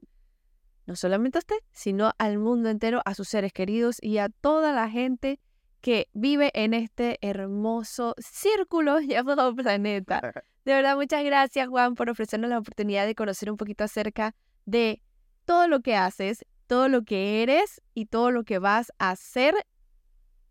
no 0.86 0.96
solamente 0.96 1.38
a 1.38 1.40
usted, 1.40 1.56
sino 1.72 2.12
al 2.18 2.38
mundo 2.38 2.68
entero, 2.68 3.02
a 3.04 3.14
sus 3.14 3.28
seres 3.28 3.52
queridos 3.52 3.98
y 4.00 4.18
a 4.18 4.28
toda 4.28 4.72
la 4.72 4.90
gente 4.90 5.38
que 5.80 6.08
vive 6.12 6.50
en 6.54 6.74
este 6.74 7.18
hermoso 7.20 8.14
círculo 8.18 9.00
llamado 9.00 9.54
planeta. 9.54 10.20
De 10.64 10.72
verdad, 10.74 10.96
muchas 10.96 11.24
gracias 11.24 11.68
Juan 11.68 11.94
por 11.94 12.08
ofrecernos 12.08 12.48
la 12.48 12.58
oportunidad 12.58 13.04
de 13.06 13.16
conocer 13.16 13.50
un 13.50 13.56
poquito 13.56 13.82
acerca 13.82 14.34
de 14.64 15.02
todo 15.44 15.66
lo 15.66 15.80
que 15.80 15.96
haces, 15.96 16.44
todo 16.66 16.88
lo 16.88 17.02
que 17.02 17.42
eres 17.42 17.80
y 17.94 18.06
todo 18.06 18.30
lo 18.30 18.44
que 18.44 18.58
vas 18.58 18.92
a 18.98 19.10
hacer 19.10 19.54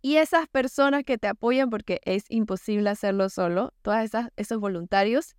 y 0.02 0.18
esas 0.18 0.48
personas 0.48 1.04
que 1.04 1.18
te 1.18 1.28
apoyan, 1.28 1.70
porque 1.70 2.02
es 2.06 2.26
imposible 2.30 2.90
hacerlo 2.90 3.30
solo, 3.30 3.74
todas 3.82 4.06
esas, 4.06 4.30
esos 4.36 4.60
voluntarios. 4.60 5.36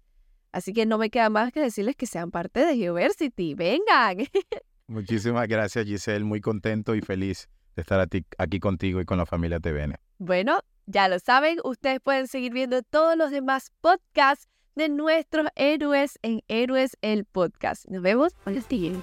Así 0.53 0.73
que 0.73 0.87
no 0.87 0.99
me 0.99 1.11
queda 1.11 1.31
más 1.31 1.53
que 1.53 1.61
decirles 1.61 1.97
que 1.97 2.07
sean 2.07 2.31
parte 2.31 2.65
de 2.65 2.77
Geoversity. 2.77 3.55
Vengan. 3.55 4.19
Muchísimas 4.87 5.49
gracias, 5.49 5.87
Giselle. 5.87 6.25
Muy 6.25 6.41
contento 6.41 6.95
y 6.95 7.01
feliz 7.01 7.49
de 7.75 7.83
estar 7.83 8.07
aquí 8.39 8.61
contigo 8.61 9.01
y 9.01 9.05
con 9.05 9.19
la 9.19 9.27
familia 9.27 9.59
TVN. 9.59 9.97
Bueno, 10.19 10.61
ya 10.87 11.09
lo 11.09 11.19
saben, 11.19 11.59
ustedes 11.65 12.01
pueden 12.01 12.29
seguir 12.29 12.53
viendo 12.53 12.83
todos 12.83 13.17
los 13.17 13.31
demás 13.31 13.73
podcasts 13.81 14.47
de 14.75 14.89
nuestros 14.89 15.49
héroes 15.57 16.19
en 16.23 16.43
Héroes 16.49 16.97
el 17.01 17.25
Podcast. 17.25 17.87
Nos 17.89 18.03
vemos 18.03 18.33
en 18.47 18.57
el 18.57 19.03